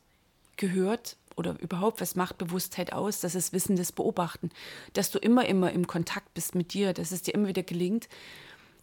gehört 0.56 1.16
oder 1.36 1.58
überhaupt, 1.60 2.00
was 2.00 2.16
macht 2.16 2.38
Bewusstheit 2.38 2.92
aus? 2.92 3.20
Das 3.20 3.34
ist 3.34 3.52
wissendes 3.52 3.92
Beobachten, 3.92 4.50
dass 4.94 5.10
du 5.10 5.18
immer, 5.18 5.46
immer 5.46 5.70
im 5.72 5.86
Kontakt 5.86 6.34
bist 6.34 6.54
mit 6.54 6.74
dir, 6.74 6.92
dass 6.92 7.12
es 7.12 7.22
dir 7.22 7.34
immer 7.34 7.48
wieder 7.48 7.62
gelingt 7.62 8.08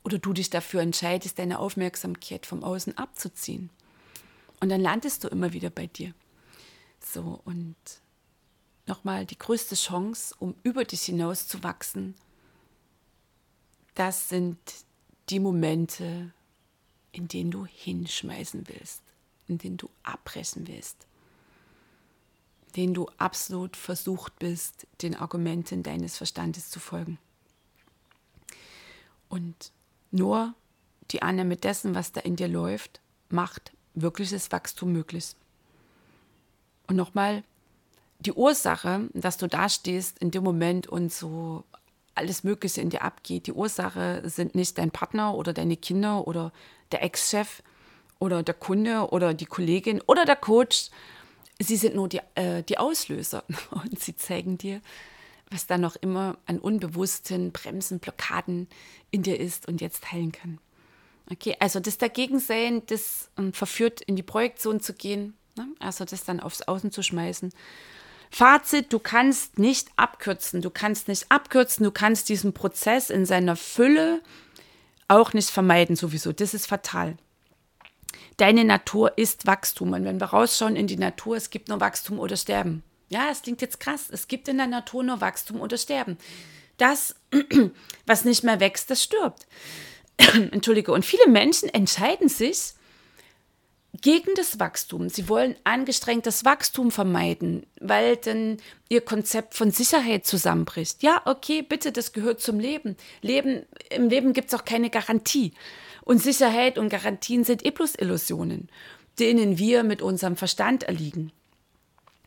oder 0.03 0.17
du 0.17 0.33
dich 0.33 0.49
dafür 0.49 0.81
entscheidest, 0.81 1.39
deine 1.39 1.59
Aufmerksamkeit 1.59 2.45
vom 2.45 2.63
Außen 2.63 2.97
abzuziehen. 2.97 3.69
Und 4.59 4.69
dann 4.69 4.81
landest 4.81 5.23
du 5.23 5.27
immer 5.27 5.51
wieder 5.51 5.69
bei 5.69 5.87
dir. 5.87 6.13
So, 6.99 7.41
und 7.43 7.75
nochmal 8.85 9.25
die 9.25 9.37
größte 9.37 9.75
Chance, 9.75 10.35
um 10.39 10.55
über 10.63 10.85
dich 10.85 11.01
hinaus 11.01 11.47
zu 11.47 11.63
wachsen, 11.63 12.15
das 13.95 14.29
sind 14.29 14.57
die 15.29 15.39
Momente, 15.39 16.33
in 17.11 17.27
denen 17.27 17.51
du 17.51 17.65
hinschmeißen 17.65 18.67
willst, 18.67 19.01
in 19.47 19.57
denen 19.57 19.77
du 19.77 19.89
abbrechen 20.03 20.67
willst, 20.67 21.07
in 22.67 22.73
denen 22.73 22.93
du 22.93 23.07
absolut 23.17 23.77
versucht 23.77 24.37
bist, 24.39 24.87
den 25.01 25.15
Argumenten 25.15 25.83
deines 25.83 26.17
Verstandes 26.17 26.69
zu 26.69 26.79
folgen. 26.79 27.17
Und 29.29 29.71
nur 30.11 30.53
die 31.11 31.21
Annahme 31.21 31.57
dessen, 31.57 31.95
was 31.95 32.11
da 32.11 32.21
in 32.21 32.35
dir 32.35 32.47
läuft, 32.47 33.01
macht 33.29 33.71
wirkliches 33.93 34.51
Wachstum 34.51 34.91
möglich. 34.91 35.35
Und 36.87 36.95
nochmal, 36.95 37.43
die 38.19 38.33
Ursache, 38.33 39.09
dass 39.13 39.37
du 39.37 39.47
da 39.47 39.69
stehst 39.69 40.19
in 40.19 40.31
dem 40.31 40.43
Moment 40.43 40.87
und 40.87 41.11
so 41.11 41.63
alles 42.15 42.43
Mögliche 42.43 42.81
in 42.81 42.89
dir 42.89 43.01
abgeht. 43.01 43.47
Die 43.47 43.53
Ursache 43.53 44.21
sind 44.25 44.55
nicht 44.55 44.77
dein 44.77 44.91
Partner 44.91 45.35
oder 45.35 45.53
deine 45.53 45.77
Kinder 45.77 46.27
oder 46.27 46.51
der 46.91 47.03
Ex-Chef 47.03 47.63
oder 48.19 48.43
der 48.43 48.53
Kunde 48.53 49.09
oder 49.09 49.33
die 49.33 49.45
Kollegin 49.45 50.01
oder 50.01 50.25
der 50.25 50.35
Coach. 50.35 50.89
Sie 51.59 51.75
sind 51.75 51.95
nur 51.95 52.09
die, 52.09 52.21
äh, 52.35 52.63
die 52.63 52.77
Auslöser 52.77 53.43
und 53.71 53.99
sie 53.99 54.15
zeigen 54.15 54.57
dir, 54.57 54.81
was 55.49 55.67
da 55.67 55.77
noch 55.77 55.95
immer 55.95 56.37
an 56.45 56.59
unbewussten 56.59 57.51
Bremsen, 57.51 57.99
Blockaden 57.99 58.67
in 59.11 59.23
dir 59.23 59.39
ist 59.39 59.67
und 59.67 59.81
jetzt 59.81 60.11
heilen 60.11 60.31
kann. 60.31 60.59
Okay, 61.31 61.55
also 61.59 61.79
das 61.79 61.97
Dagegensein, 61.97 62.83
das 62.87 63.29
um, 63.37 63.53
verführt, 63.53 64.01
in 64.01 64.15
die 64.15 64.23
Projektion 64.23 64.81
zu 64.81 64.93
gehen, 64.93 65.35
ne? 65.55 65.67
also 65.79 66.05
das 66.05 66.25
dann 66.25 66.39
aufs 66.39 66.63
Außen 66.63 66.91
zu 66.91 67.01
schmeißen. 67.01 67.53
Fazit, 68.33 68.91
du 68.91 68.97
kannst 68.97 69.59
nicht 69.59 69.89
abkürzen, 69.95 70.63
du 70.63 70.71
kannst 70.71 71.07
nicht 71.07 71.27
abkürzen, 71.29 71.83
du 71.83 71.91
kannst 71.91 72.29
diesen 72.29 72.51
Prozess 72.51 73.11
in 73.11 73.27
seiner 73.27 73.55
Fülle 73.55 74.23
auch 75.07 75.33
nicht 75.33 75.51
vermeiden 75.51 75.95
sowieso. 75.95 76.31
Das 76.33 76.55
ist 76.55 76.65
fatal. 76.65 77.15
Deine 78.37 78.65
Natur 78.65 79.19
ist 79.19 79.45
Wachstum. 79.45 79.93
Und 79.93 80.03
wenn 80.03 80.19
wir 80.19 80.25
rausschauen 80.25 80.75
in 80.75 80.87
die 80.87 80.97
Natur, 80.97 81.37
es 81.37 81.51
gibt 81.51 81.69
nur 81.69 81.79
Wachstum 81.79 82.17
oder 82.17 82.35
Sterben. 82.35 82.81
Ja, 83.07 83.27
es 83.29 83.43
klingt 83.43 83.61
jetzt 83.61 83.79
krass. 83.79 84.07
Es 84.09 84.27
gibt 84.27 84.47
in 84.47 84.57
der 84.57 84.65
Natur 84.65 85.03
nur 85.03 85.21
Wachstum 85.21 85.61
oder 85.61 85.77
Sterben. 85.77 86.17
Das, 86.77 87.15
was 88.07 88.25
nicht 88.25 88.43
mehr 88.43 88.59
wächst, 88.59 88.89
das 88.89 89.03
stirbt. 89.03 89.45
Entschuldige. 90.17 90.91
Und 90.91 91.05
viele 91.05 91.27
Menschen 91.27 91.69
entscheiden 91.69 92.29
sich 92.29 92.73
gegen 94.01 94.33
das 94.35 94.59
Wachstum. 94.59 95.09
Sie 95.09 95.29
wollen 95.29 95.55
angestrengt 95.63 96.25
das 96.25 96.45
Wachstum 96.45 96.91
vermeiden, 96.91 97.65
weil 97.79 98.17
dann 98.17 98.57
ihr 98.89 99.01
Konzept 99.01 99.53
von 99.53 99.71
Sicherheit 99.71 100.25
zusammenbricht. 100.25 101.03
Ja, 101.03 101.21
okay, 101.25 101.61
bitte, 101.61 101.91
das 101.91 102.11
gehört 102.11 102.41
zum 102.41 102.59
Leben. 102.59 102.97
Leben 103.21 103.65
Im 103.89 104.09
Leben 104.09 104.33
gibt 104.33 104.47
es 104.47 104.59
auch 104.59 104.65
keine 104.65 104.89
Garantie. 104.89 105.53
Und 106.03 106.21
Sicherheit 106.21 106.77
und 106.77 106.89
Garantien 106.89 107.43
sind 107.43 107.65
eh 107.65 107.71
bloß 107.71 107.95
Illusionen, 107.95 108.69
denen 109.19 109.57
wir 109.57 109.83
mit 109.83 110.01
unserem 110.01 110.35
Verstand 110.35 110.83
erliegen. 110.83 111.31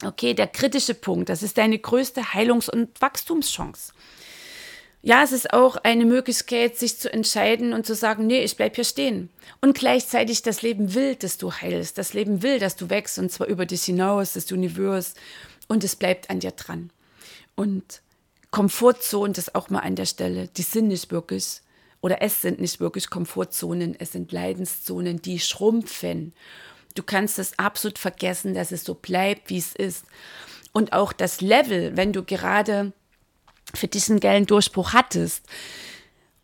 Okay, 0.05 0.35
der 0.35 0.47
kritische 0.47 0.95
Punkt, 0.95 1.29
das 1.29 1.43
ist 1.43 1.59
deine 1.59 1.79
größte 1.79 2.35
Heilungs- 2.35 2.71
und 2.71 3.01
Wachstumschance. 3.01 3.93
Ja, 5.07 5.23
es 5.23 5.31
ist 5.31 5.53
auch 5.53 5.77
eine 5.77 6.05
Möglichkeit, 6.05 6.77
sich 6.77 6.99
zu 6.99 7.13
entscheiden 7.13 7.75
und 7.75 7.87
zu 7.87 7.95
sagen, 7.95 8.27
nee, 8.27 8.43
ich 8.43 8.57
bleibe 8.57 8.75
hier 8.75 8.83
stehen. 8.83 9.31
Und 9.61 9.79
gleichzeitig 9.79 10.43
das 10.43 10.63
Leben 10.63 10.95
will, 10.95 11.15
dass 11.15 11.39
du 11.39 11.53
heilst. 11.53 11.97
Das 11.97 12.13
Leben 12.13 12.43
will, 12.43 12.59
dass 12.59 12.75
du 12.75 12.91
wächst 12.91 13.21
und 13.21 13.31
zwar 13.31 13.47
über 13.47 13.67
dich 13.67 13.85
hinaus, 13.85 14.33
das 14.33 14.51
Universum. 14.51 15.15
Und 15.69 15.85
es 15.85 15.95
bleibt 15.95 16.29
an 16.29 16.41
dir 16.41 16.51
dran. 16.51 16.91
Und 17.55 18.03
Komfortzonen, 18.51 19.33
das 19.33 19.55
auch 19.55 19.71
mal 19.71 19.79
an 19.79 19.95
der 19.95 20.07
Stelle, 20.07 20.49
die 20.49 20.63
sind 20.63 20.89
nicht 20.89 21.13
wirklich, 21.13 21.61
oder 22.01 22.21
es 22.21 22.43
sind 22.43 22.61
nicht 22.61 22.81
wirklich 22.81 23.09
Komfortzonen, 23.09 23.95
es 23.97 24.11
sind 24.11 24.33
Leidenszonen, 24.33 25.23
die 25.23 25.39
schrumpfen. 25.39 26.33
Du 26.97 27.05
kannst 27.05 27.39
es 27.39 27.57
absolut 27.61 28.01
vergessen, 28.01 28.55
dass 28.55 28.73
es 28.73 28.83
so 28.83 28.95
bleibt, 28.95 29.51
wie 29.51 29.59
es 29.59 29.73
ist. 29.73 30.05
Und 30.73 30.93
auch 30.93 31.13
das 31.13 31.41
Level, 31.41 31.97
wenn 31.97 32.13
du 32.13 32.25
gerade 32.25 32.93
für 33.77 33.89
diesen 33.89 34.21
geilen 34.21 34.47
Durchbruch 34.47 34.93
hattest. 34.93 35.45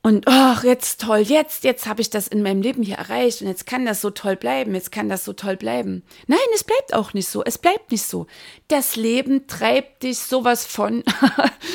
Und 0.04 0.24
ach, 0.26 0.64
jetzt 0.64 1.00
toll, 1.00 1.20
jetzt, 1.20 1.62
jetzt 1.62 1.86
habe 1.86 2.00
ich 2.00 2.10
das 2.10 2.26
in 2.26 2.42
meinem 2.42 2.60
Leben 2.60 2.82
hier 2.82 2.96
erreicht 2.96 3.40
und 3.40 3.46
jetzt 3.46 3.66
kann 3.66 3.86
das 3.86 4.00
so 4.00 4.10
toll 4.10 4.34
bleiben, 4.34 4.74
jetzt 4.74 4.90
kann 4.90 5.08
das 5.08 5.24
so 5.24 5.32
toll 5.32 5.56
bleiben. 5.56 6.02
Nein, 6.26 6.40
es 6.56 6.64
bleibt 6.64 6.92
auch 6.92 7.14
nicht 7.14 7.28
so, 7.28 7.44
es 7.44 7.56
bleibt 7.56 7.92
nicht 7.92 8.04
so. 8.04 8.26
Das 8.66 8.96
Leben 8.96 9.46
treibt 9.46 10.02
dich 10.02 10.18
sowas 10.18 10.66
von 10.66 11.04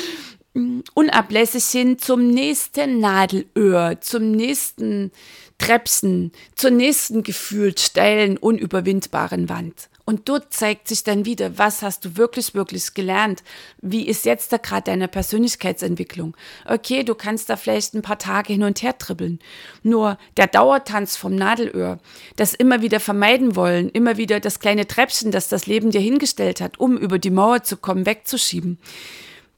unablässig 0.94 1.64
hin 1.64 1.98
zum 1.98 2.28
nächsten 2.28 3.00
Nadelöhr, 3.00 3.98
zum 4.02 4.30
nächsten 4.32 5.10
Treppchen, 5.56 6.32
zur 6.54 6.70
nächsten 6.70 7.22
gefühlt 7.22 7.80
steilen, 7.80 8.36
unüberwindbaren 8.36 9.48
Wand. 9.48 9.88
Und 10.08 10.30
dort 10.30 10.54
zeigt 10.54 10.88
sich 10.88 11.04
dann 11.04 11.26
wieder, 11.26 11.58
was 11.58 11.82
hast 11.82 12.02
du 12.02 12.16
wirklich, 12.16 12.54
wirklich 12.54 12.94
gelernt? 12.94 13.44
Wie 13.82 14.08
ist 14.08 14.24
jetzt 14.24 14.50
da 14.50 14.56
gerade 14.56 14.84
deine 14.84 15.06
Persönlichkeitsentwicklung? 15.06 16.34
Okay, 16.64 17.04
du 17.04 17.14
kannst 17.14 17.50
da 17.50 17.56
vielleicht 17.56 17.92
ein 17.92 18.00
paar 18.00 18.18
Tage 18.18 18.54
hin 18.54 18.62
und 18.62 18.80
her 18.80 18.94
dribbeln. 18.94 19.38
Nur 19.82 20.16
der 20.38 20.46
Dauertanz 20.46 21.18
vom 21.18 21.34
Nadelöhr, 21.34 21.98
das 22.36 22.54
immer 22.54 22.80
wieder 22.80 23.00
vermeiden 23.00 23.54
wollen, 23.54 23.90
immer 23.90 24.16
wieder 24.16 24.40
das 24.40 24.60
kleine 24.60 24.86
Treppchen, 24.86 25.30
das 25.30 25.48
das 25.48 25.66
Leben 25.66 25.90
dir 25.90 26.00
hingestellt 26.00 26.62
hat, 26.62 26.80
um 26.80 26.96
über 26.96 27.18
die 27.18 27.28
Mauer 27.28 27.62
zu 27.62 27.76
kommen, 27.76 28.06
wegzuschieben. 28.06 28.78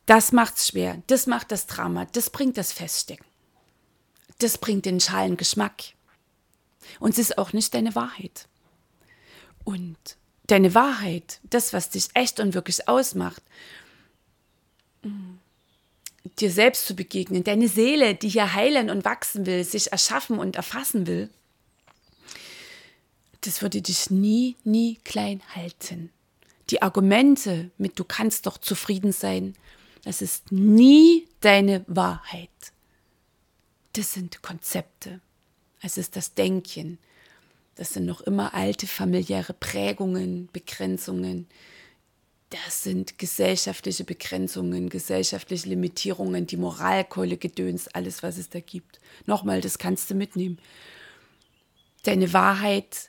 Das 0.06 0.32
macht's 0.32 0.66
schwer. 0.66 1.00
Das 1.06 1.28
macht 1.28 1.52
das 1.52 1.68
Drama. 1.68 2.08
Das 2.10 2.28
bringt 2.28 2.56
das 2.56 2.72
Feststecken. 2.72 3.24
Das 4.40 4.58
bringt 4.58 4.84
den 4.84 4.98
schalen 4.98 5.36
Geschmack. 5.36 5.80
Und 6.98 7.10
es 7.10 7.18
ist 7.20 7.38
auch 7.38 7.52
nicht 7.52 7.72
deine 7.72 7.94
Wahrheit. 7.94 8.48
Und 9.62 10.16
deine 10.50 10.74
Wahrheit, 10.74 11.40
das, 11.44 11.72
was 11.72 11.90
dich 11.90 12.08
echt 12.14 12.40
und 12.40 12.54
wirklich 12.54 12.88
ausmacht, 12.88 13.42
dir 16.38 16.50
selbst 16.50 16.86
zu 16.86 16.94
begegnen, 16.94 17.44
deine 17.44 17.68
Seele, 17.68 18.14
die 18.14 18.28
hier 18.28 18.52
heilen 18.54 18.90
und 18.90 19.04
wachsen 19.04 19.46
will, 19.46 19.64
sich 19.64 19.92
erschaffen 19.92 20.38
und 20.38 20.56
erfassen 20.56 21.06
will, 21.06 21.30
das 23.42 23.62
würde 23.62 23.80
dich 23.80 24.10
nie, 24.10 24.56
nie 24.64 24.98
klein 25.04 25.40
halten. 25.54 26.10
Die 26.68 26.82
Argumente 26.82 27.70
mit 27.78 27.98
du 27.98 28.04
kannst 28.04 28.46
doch 28.46 28.58
zufrieden 28.58 29.12
sein, 29.12 29.54
das 30.04 30.22
ist 30.22 30.52
nie 30.52 31.26
deine 31.40 31.84
Wahrheit. 31.86 32.48
Das 33.94 34.12
sind 34.12 34.42
Konzepte. 34.42 35.20
Es 35.82 35.96
ist 35.96 36.16
das 36.16 36.34
Denken, 36.34 36.98
das 37.80 37.94
sind 37.94 38.04
noch 38.04 38.20
immer 38.20 38.52
alte 38.52 38.86
familiäre 38.86 39.54
Prägungen, 39.54 40.50
Begrenzungen. 40.52 41.46
Das 42.50 42.82
sind 42.82 43.18
gesellschaftliche 43.18 44.04
Begrenzungen, 44.04 44.90
gesellschaftliche 44.90 45.70
Limitierungen, 45.70 46.46
die 46.46 46.58
Moralkeule, 46.58 47.38
Gedöns, 47.38 47.88
alles, 47.88 48.22
was 48.22 48.36
es 48.36 48.50
da 48.50 48.60
gibt. 48.60 49.00
Nochmal, 49.24 49.62
das 49.62 49.78
kannst 49.78 50.10
du 50.10 50.14
mitnehmen. 50.14 50.58
Deine 52.02 52.34
Wahrheit 52.34 53.08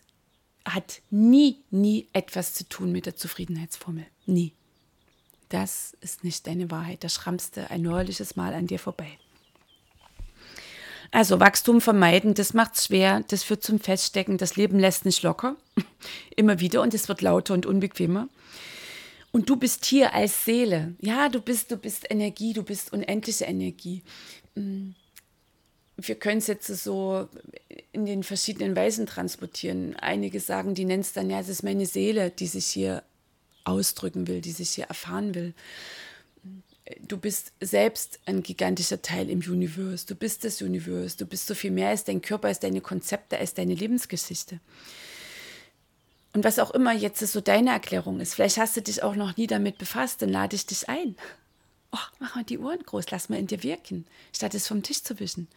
hat 0.63 1.01
nie, 1.09 1.57
nie 1.69 2.07
etwas 2.13 2.53
zu 2.53 2.63
tun 2.63 2.93
mit 2.93 3.05
der 3.05 3.17
Zufriedenheitsformel. 3.17 4.05
Nie. 4.25 4.53
Das 5.49 5.97
ist 5.99 6.23
nicht 6.23 6.47
deine 6.47 6.71
Wahrheit. 6.71 7.03
Da 7.03 7.09
schrammst 7.09 7.57
du 7.57 7.69
ein 7.69 7.81
neuerliches 7.81 8.37
Mal 8.37 8.53
an 8.53 8.67
dir 8.67 8.79
vorbei. 8.79 9.19
Also 11.11 11.41
Wachstum 11.41 11.81
vermeiden, 11.81 12.33
das 12.33 12.53
macht 12.53 12.75
es 12.75 12.85
schwer, 12.85 13.23
das 13.27 13.43
führt 13.43 13.63
zum 13.63 13.81
Feststecken, 13.81 14.37
das 14.37 14.55
Leben 14.55 14.79
lässt 14.79 15.03
nicht 15.03 15.23
locker, 15.23 15.57
immer 16.37 16.61
wieder 16.61 16.81
und 16.81 16.93
es 16.93 17.09
wird 17.09 17.21
lauter 17.21 17.53
und 17.53 17.65
unbequemer. 17.65 18.29
Und 19.33 19.49
du 19.49 19.57
bist 19.57 19.85
hier 19.85 20.13
als 20.13 20.45
Seele. 20.45 20.93
Ja, 20.99 21.29
du 21.29 21.41
bist, 21.41 21.71
du 21.71 21.77
bist 21.77 22.09
Energie, 22.09 22.53
du 22.53 22.63
bist 22.63 22.91
unendliche 22.91 23.45
Energie. 23.45 24.03
Mm. 24.55 24.91
Wir 25.97 26.15
können 26.15 26.39
es 26.39 26.47
jetzt 26.47 26.67
so 26.67 27.27
in 27.91 28.05
den 28.05 28.23
verschiedenen 28.23 28.75
Weisen 28.75 29.05
transportieren. 29.05 29.95
Einige 29.97 30.39
sagen, 30.39 30.73
die 30.73 30.85
nennen 30.85 31.01
es 31.01 31.13
dann, 31.13 31.29
ja, 31.29 31.39
es 31.39 31.47
ist 31.47 31.63
meine 31.63 31.85
Seele, 31.85 32.31
die 32.31 32.47
sich 32.47 32.65
hier 32.65 33.03
ausdrücken 33.65 34.27
will, 34.27 34.41
die 34.41 34.51
sich 34.51 34.71
hier 34.71 34.85
erfahren 34.85 35.35
will 35.35 35.53
du 37.07 37.17
bist 37.17 37.53
selbst 37.59 38.19
ein 38.25 38.43
gigantischer 38.43 39.01
Teil 39.01 39.29
im 39.29 39.39
Universum. 39.39 40.07
Du 40.07 40.15
bist 40.15 40.43
das 40.43 40.61
Universum. 40.61 41.17
Du 41.19 41.25
bist 41.25 41.47
so 41.47 41.55
viel 41.55 41.71
mehr 41.71 41.89
als 41.89 42.03
dein 42.03 42.21
Körper, 42.21 42.47
als 42.47 42.59
deine 42.59 42.81
Konzepte, 42.81 43.37
als 43.37 43.53
deine 43.53 43.75
Lebensgeschichte. 43.75 44.59
Und 46.33 46.43
was 46.43 46.59
auch 46.59 46.71
immer 46.71 46.93
jetzt 46.93 47.19
so 47.19 47.41
deine 47.41 47.71
Erklärung 47.71 48.19
ist, 48.19 48.35
vielleicht 48.35 48.57
hast 48.57 48.77
du 48.77 48.81
dich 48.81 49.03
auch 49.03 49.15
noch 49.15 49.35
nie 49.35 49.47
damit 49.47 49.77
befasst, 49.77 50.21
dann 50.21 50.29
lade 50.29 50.55
ich 50.55 50.65
dich 50.65 50.87
ein. 50.87 51.15
Oh, 51.91 51.97
mach 52.19 52.35
mal 52.35 52.45
die 52.45 52.57
Ohren 52.57 52.81
groß, 52.83 53.11
lass 53.11 53.27
mal 53.27 53.37
in 53.37 53.47
dir 53.47 53.63
wirken, 53.63 54.05
statt 54.33 54.55
es 54.55 54.67
vom 54.67 54.81
Tisch 54.81 55.03
zu 55.03 55.19
wischen. 55.19 55.49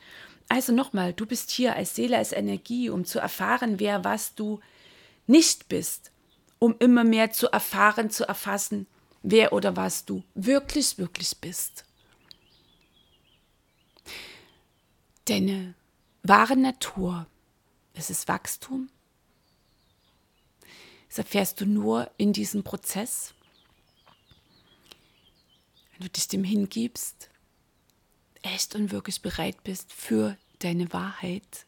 Also 0.49 0.73
nochmal, 0.73 1.13
du 1.13 1.27
bist 1.27 1.53
hier 1.53 1.77
als 1.77 1.95
Seele, 1.95 2.19
als 2.19 2.33
Energie, 2.33 2.91
um 2.91 3.05
zu 3.05 3.21
erfahren, 3.21 3.79
wer 3.79 4.03
was 4.03 4.35
du 4.35 4.59
nicht 5.29 5.69
bist, 5.69 6.11
um 6.59 6.75
immer 6.81 7.05
mehr 7.05 7.31
zu 7.31 7.49
erfahren, 7.49 8.11
zu 8.11 8.27
erfassen, 8.27 8.89
wer 9.25 9.53
oder 9.53 9.75
was 9.75 10.05
du 10.05 10.23
wirklich, 10.35 10.99
wirklich 10.99 11.37
bist. 11.39 11.85
Deine 15.25 15.75
wahre 16.23 16.57
Natur, 16.57 17.27
es 17.95 18.11
ist 18.11 18.29
Wachstum. 18.29 18.91
Das 21.09 21.19
erfährst 21.19 21.61
du 21.61 21.67
nur 21.67 22.11
in 22.19 22.33
diesem 22.33 22.63
Prozess, 22.65 23.33
wenn 25.93 26.07
du 26.07 26.11
dich 26.11 26.29
dem 26.29 26.45
hingibst, 26.45 27.31
echt 28.43 28.75
und 28.75 28.93
wirklich 28.93 29.23
bereit 29.23 29.65
bist 29.65 29.91
für 29.93 30.37
deine 30.59 30.93
Wahrheit. 30.93 31.65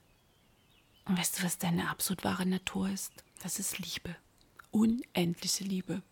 Und 1.06 1.18
weißt 1.18 1.38
du, 1.38 1.44
was 1.44 1.56
deine 1.56 1.88
absolut 1.88 2.22
wahre 2.22 2.44
Natur 2.44 2.90
ist? 2.90 3.12
Das 3.42 3.58
ist 3.58 3.78
Liebe. 3.78 4.14
Unendliche 4.72 5.64
Liebe. 5.64 6.02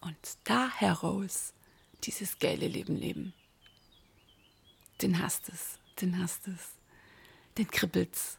Und 0.00 0.16
da 0.44 0.70
heraus 0.70 1.52
dieses 2.04 2.38
geile 2.38 2.68
Leben 2.68 2.96
leben. 2.96 3.32
Den 5.02 5.20
hast 5.22 5.48
es, 5.48 5.78
den 6.00 6.18
hast 6.22 6.48
es, 6.48 6.70
den 7.58 7.68
kribbelt's. 7.68 8.38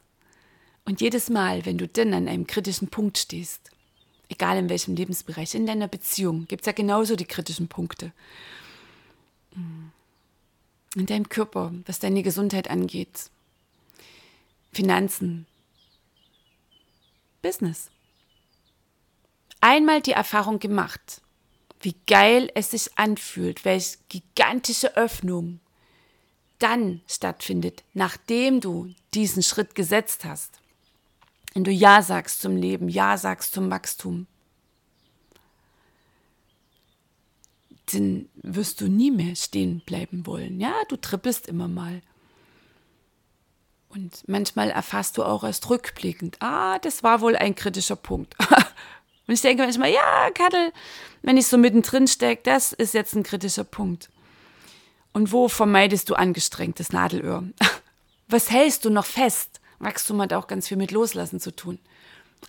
Und 0.86 1.02
jedes 1.02 1.30
Mal, 1.30 1.65
wenn 1.65 1.78
du 1.78 1.88
dann 1.88 2.13
an 2.13 2.28
einem 2.28 2.48
kritischen 2.48 2.88
Punkt 2.88 3.17
stehst, 3.17 3.72
egal 4.30 4.58
in 4.58 4.70
welchem 4.70 4.96
Lebensbereich, 4.96 5.54
in 5.54 5.65
deiner 5.65 5.88
Beziehung, 5.88 6.48
gibt 6.48 6.62
es 6.62 6.65
ja 6.67 6.72
genauso 6.72 7.15
die 7.15 7.26
kritischen 7.26 7.67
Punkte. 7.67 8.13
In 10.96 11.06
deinem 11.06 11.28
Körper, 11.30 11.74
was 11.86 12.00
deine 12.00 12.24
Gesundheit 12.24 12.70
angeht, 12.70 13.30
Finanzen, 14.72 15.46
Business. 17.41 17.89
Einmal 19.60 20.02
die 20.02 20.12
Erfahrung 20.12 20.60
gemacht, 20.60 21.22
wie 21.88 21.95
geil 22.06 22.52
es 22.54 22.71
sich 22.71 22.97
anfühlt, 22.97 23.63
welche 23.63 23.95
gigantische 24.10 24.97
Öffnung 24.97 25.62
dann 26.60 27.00
stattfindet, 27.08 27.86
nachdem 27.93 28.60
du 28.60 28.93
diesen 29.13 29.41
Schritt 29.41 29.73
gesetzt 29.73 30.26
hast. 30.26 30.60
Wenn 31.54 31.63
du 31.63 31.71
Ja 31.71 32.02
sagst 32.02 32.41
zum 32.41 32.58
Leben, 32.58 32.89
Ja 32.89 33.17
sagst 33.17 33.54
zum 33.54 33.71
Wachstum, 33.71 34.28
dann 37.93 38.28
wirst 38.36 38.82
du 38.82 38.89
nie 38.89 39.10
mehr 39.10 39.38
stehen 39.38 39.80
bleiben 39.86 40.26
wollen. 40.26 40.60
Ja, 40.60 40.73
du 40.89 40.97
trippelst 40.97 41.47
immer 41.47 41.69
mal. 41.69 42.02
Und 43.88 44.28
manchmal 44.28 44.71
erfasst 44.71 45.17
du 45.17 45.23
auch 45.23 45.45
erst 45.45 45.69
rückblickend, 45.69 46.36
ah, 46.41 46.80
das 46.80 47.02
war 47.02 47.21
wohl 47.21 47.38
ein 47.38 47.56
kritischer 47.56 47.95
Punkt. 47.95 48.36
Und 49.27 49.33
ich 49.33 49.41
denke 49.41 49.63
manchmal, 49.63 49.91
ja, 49.91 50.29
Kattel, 50.33 50.71
wenn 51.21 51.37
ich 51.37 51.47
so 51.47 51.57
mittendrin 51.57 52.07
stecke, 52.07 52.43
das 52.43 52.73
ist 52.73 52.93
jetzt 52.93 53.13
ein 53.13 53.23
kritischer 53.23 53.65
Punkt. 53.65 54.09
Und 55.11 55.31
wo 55.31 55.49
vermeidest 55.49 56.09
du 56.09 56.15
angestrengtes 56.15 56.91
Nadelöhr? 56.91 57.43
Was 58.27 58.51
hältst 58.51 58.85
du 58.85 58.89
noch 58.89 59.05
fest? 59.05 59.59
Wachstum 59.79 60.21
hat 60.21 60.33
auch 60.33 60.47
ganz 60.47 60.67
viel 60.67 60.77
mit 60.77 60.91
Loslassen 60.91 61.39
zu 61.39 61.55
tun. 61.55 61.79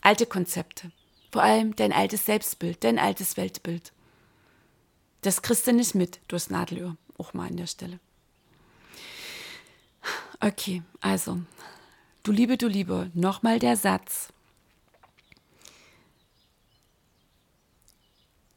Alte 0.00 0.26
Konzepte. 0.26 0.90
Vor 1.32 1.42
allem 1.42 1.76
dein 1.76 1.92
altes 1.92 2.26
Selbstbild, 2.26 2.82
dein 2.84 2.98
altes 2.98 3.36
Weltbild. 3.36 3.92
Das 5.22 5.42
kriegst 5.42 5.66
du 5.66 5.72
nicht 5.72 5.94
mit 5.94 6.20
durchs 6.28 6.50
Nadelöhr. 6.50 6.96
Auch 7.18 7.34
mal 7.34 7.48
an 7.48 7.56
der 7.56 7.66
Stelle. 7.66 7.98
Okay, 10.40 10.82
also, 11.00 11.40
du 12.22 12.30
Liebe, 12.30 12.56
du 12.56 12.68
Liebe, 12.68 13.10
nochmal 13.14 13.58
der 13.58 13.76
Satz. 13.76 14.28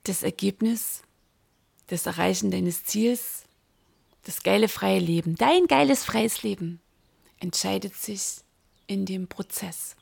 Das 0.03 0.23
Ergebnis, 0.23 1.03
das 1.87 2.07
Erreichen 2.07 2.49
deines 2.49 2.85
Ziels, 2.85 3.43
das 4.23 4.41
geile 4.41 4.67
freie 4.67 4.99
Leben, 4.99 5.35
dein 5.35 5.67
geiles 5.67 6.03
freies 6.03 6.41
Leben, 6.41 6.81
entscheidet 7.39 7.95
sich 7.95 8.41
in 8.87 9.05
dem 9.05 9.27
Prozess, 9.27 9.95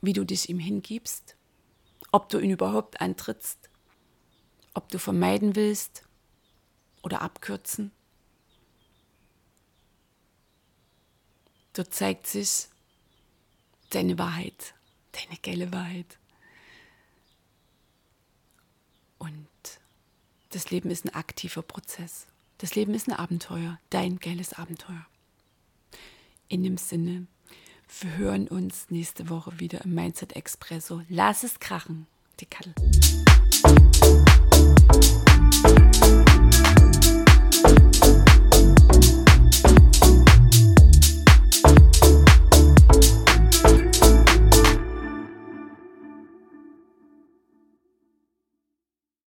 wie 0.00 0.12
du 0.12 0.24
dich 0.24 0.48
ihm 0.48 0.58
hingibst, 0.58 1.36
ob 2.12 2.28
du 2.28 2.38
ihn 2.38 2.50
überhaupt 2.50 3.00
antrittst, 3.00 3.68
ob 4.74 4.88
du 4.90 4.98
vermeiden 4.98 5.56
willst 5.56 6.04
oder 7.02 7.22
abkürzen. 7.22 7.90
Dort 11.72 11.92
zeigt 11.92 12.26
sich 12.26 12.68
deine 13.90 14.18
Wahrheit, 14.18 14.74
deine 15.12 15.36
geile 15.40 15.72
Wahrheit. 15.72 16.18
Und 19.18 19.48
das 20.50 20.70
Leben 20.70 20.90
ist 20.90 21.04
ein 21.04 21.14
aktiver 21.14 21.62
Prozess. 21.62 22.26
Das 22.58 22.74
Leben 22.74 22.94
ist 22.94 23.08
ein 23.08 23.12
Abenteuer, 23.12 23.78
dein 23.90 24.18
geiles 24.18 24.52
Abenteuer. 24.52 25.06
In 26.48 26.62
dem 26.62 26.78
Sinne, 26.78 27.26
wir 28.00 28.16
hören 28.16 28.48
uns 28.48 28.86
nächste 28.90 29.28
Woche 29.28 29.58
wieder 29.60 29.84
im 29.84 29.94
Mindset 29.94 30.34
Expresso. 30.34 31.02
Lass 31.08 31.42
es 31.42 31.60
krachen, 31.60 32.06
die 32.40 32.46
Kattel. 32.46 32.74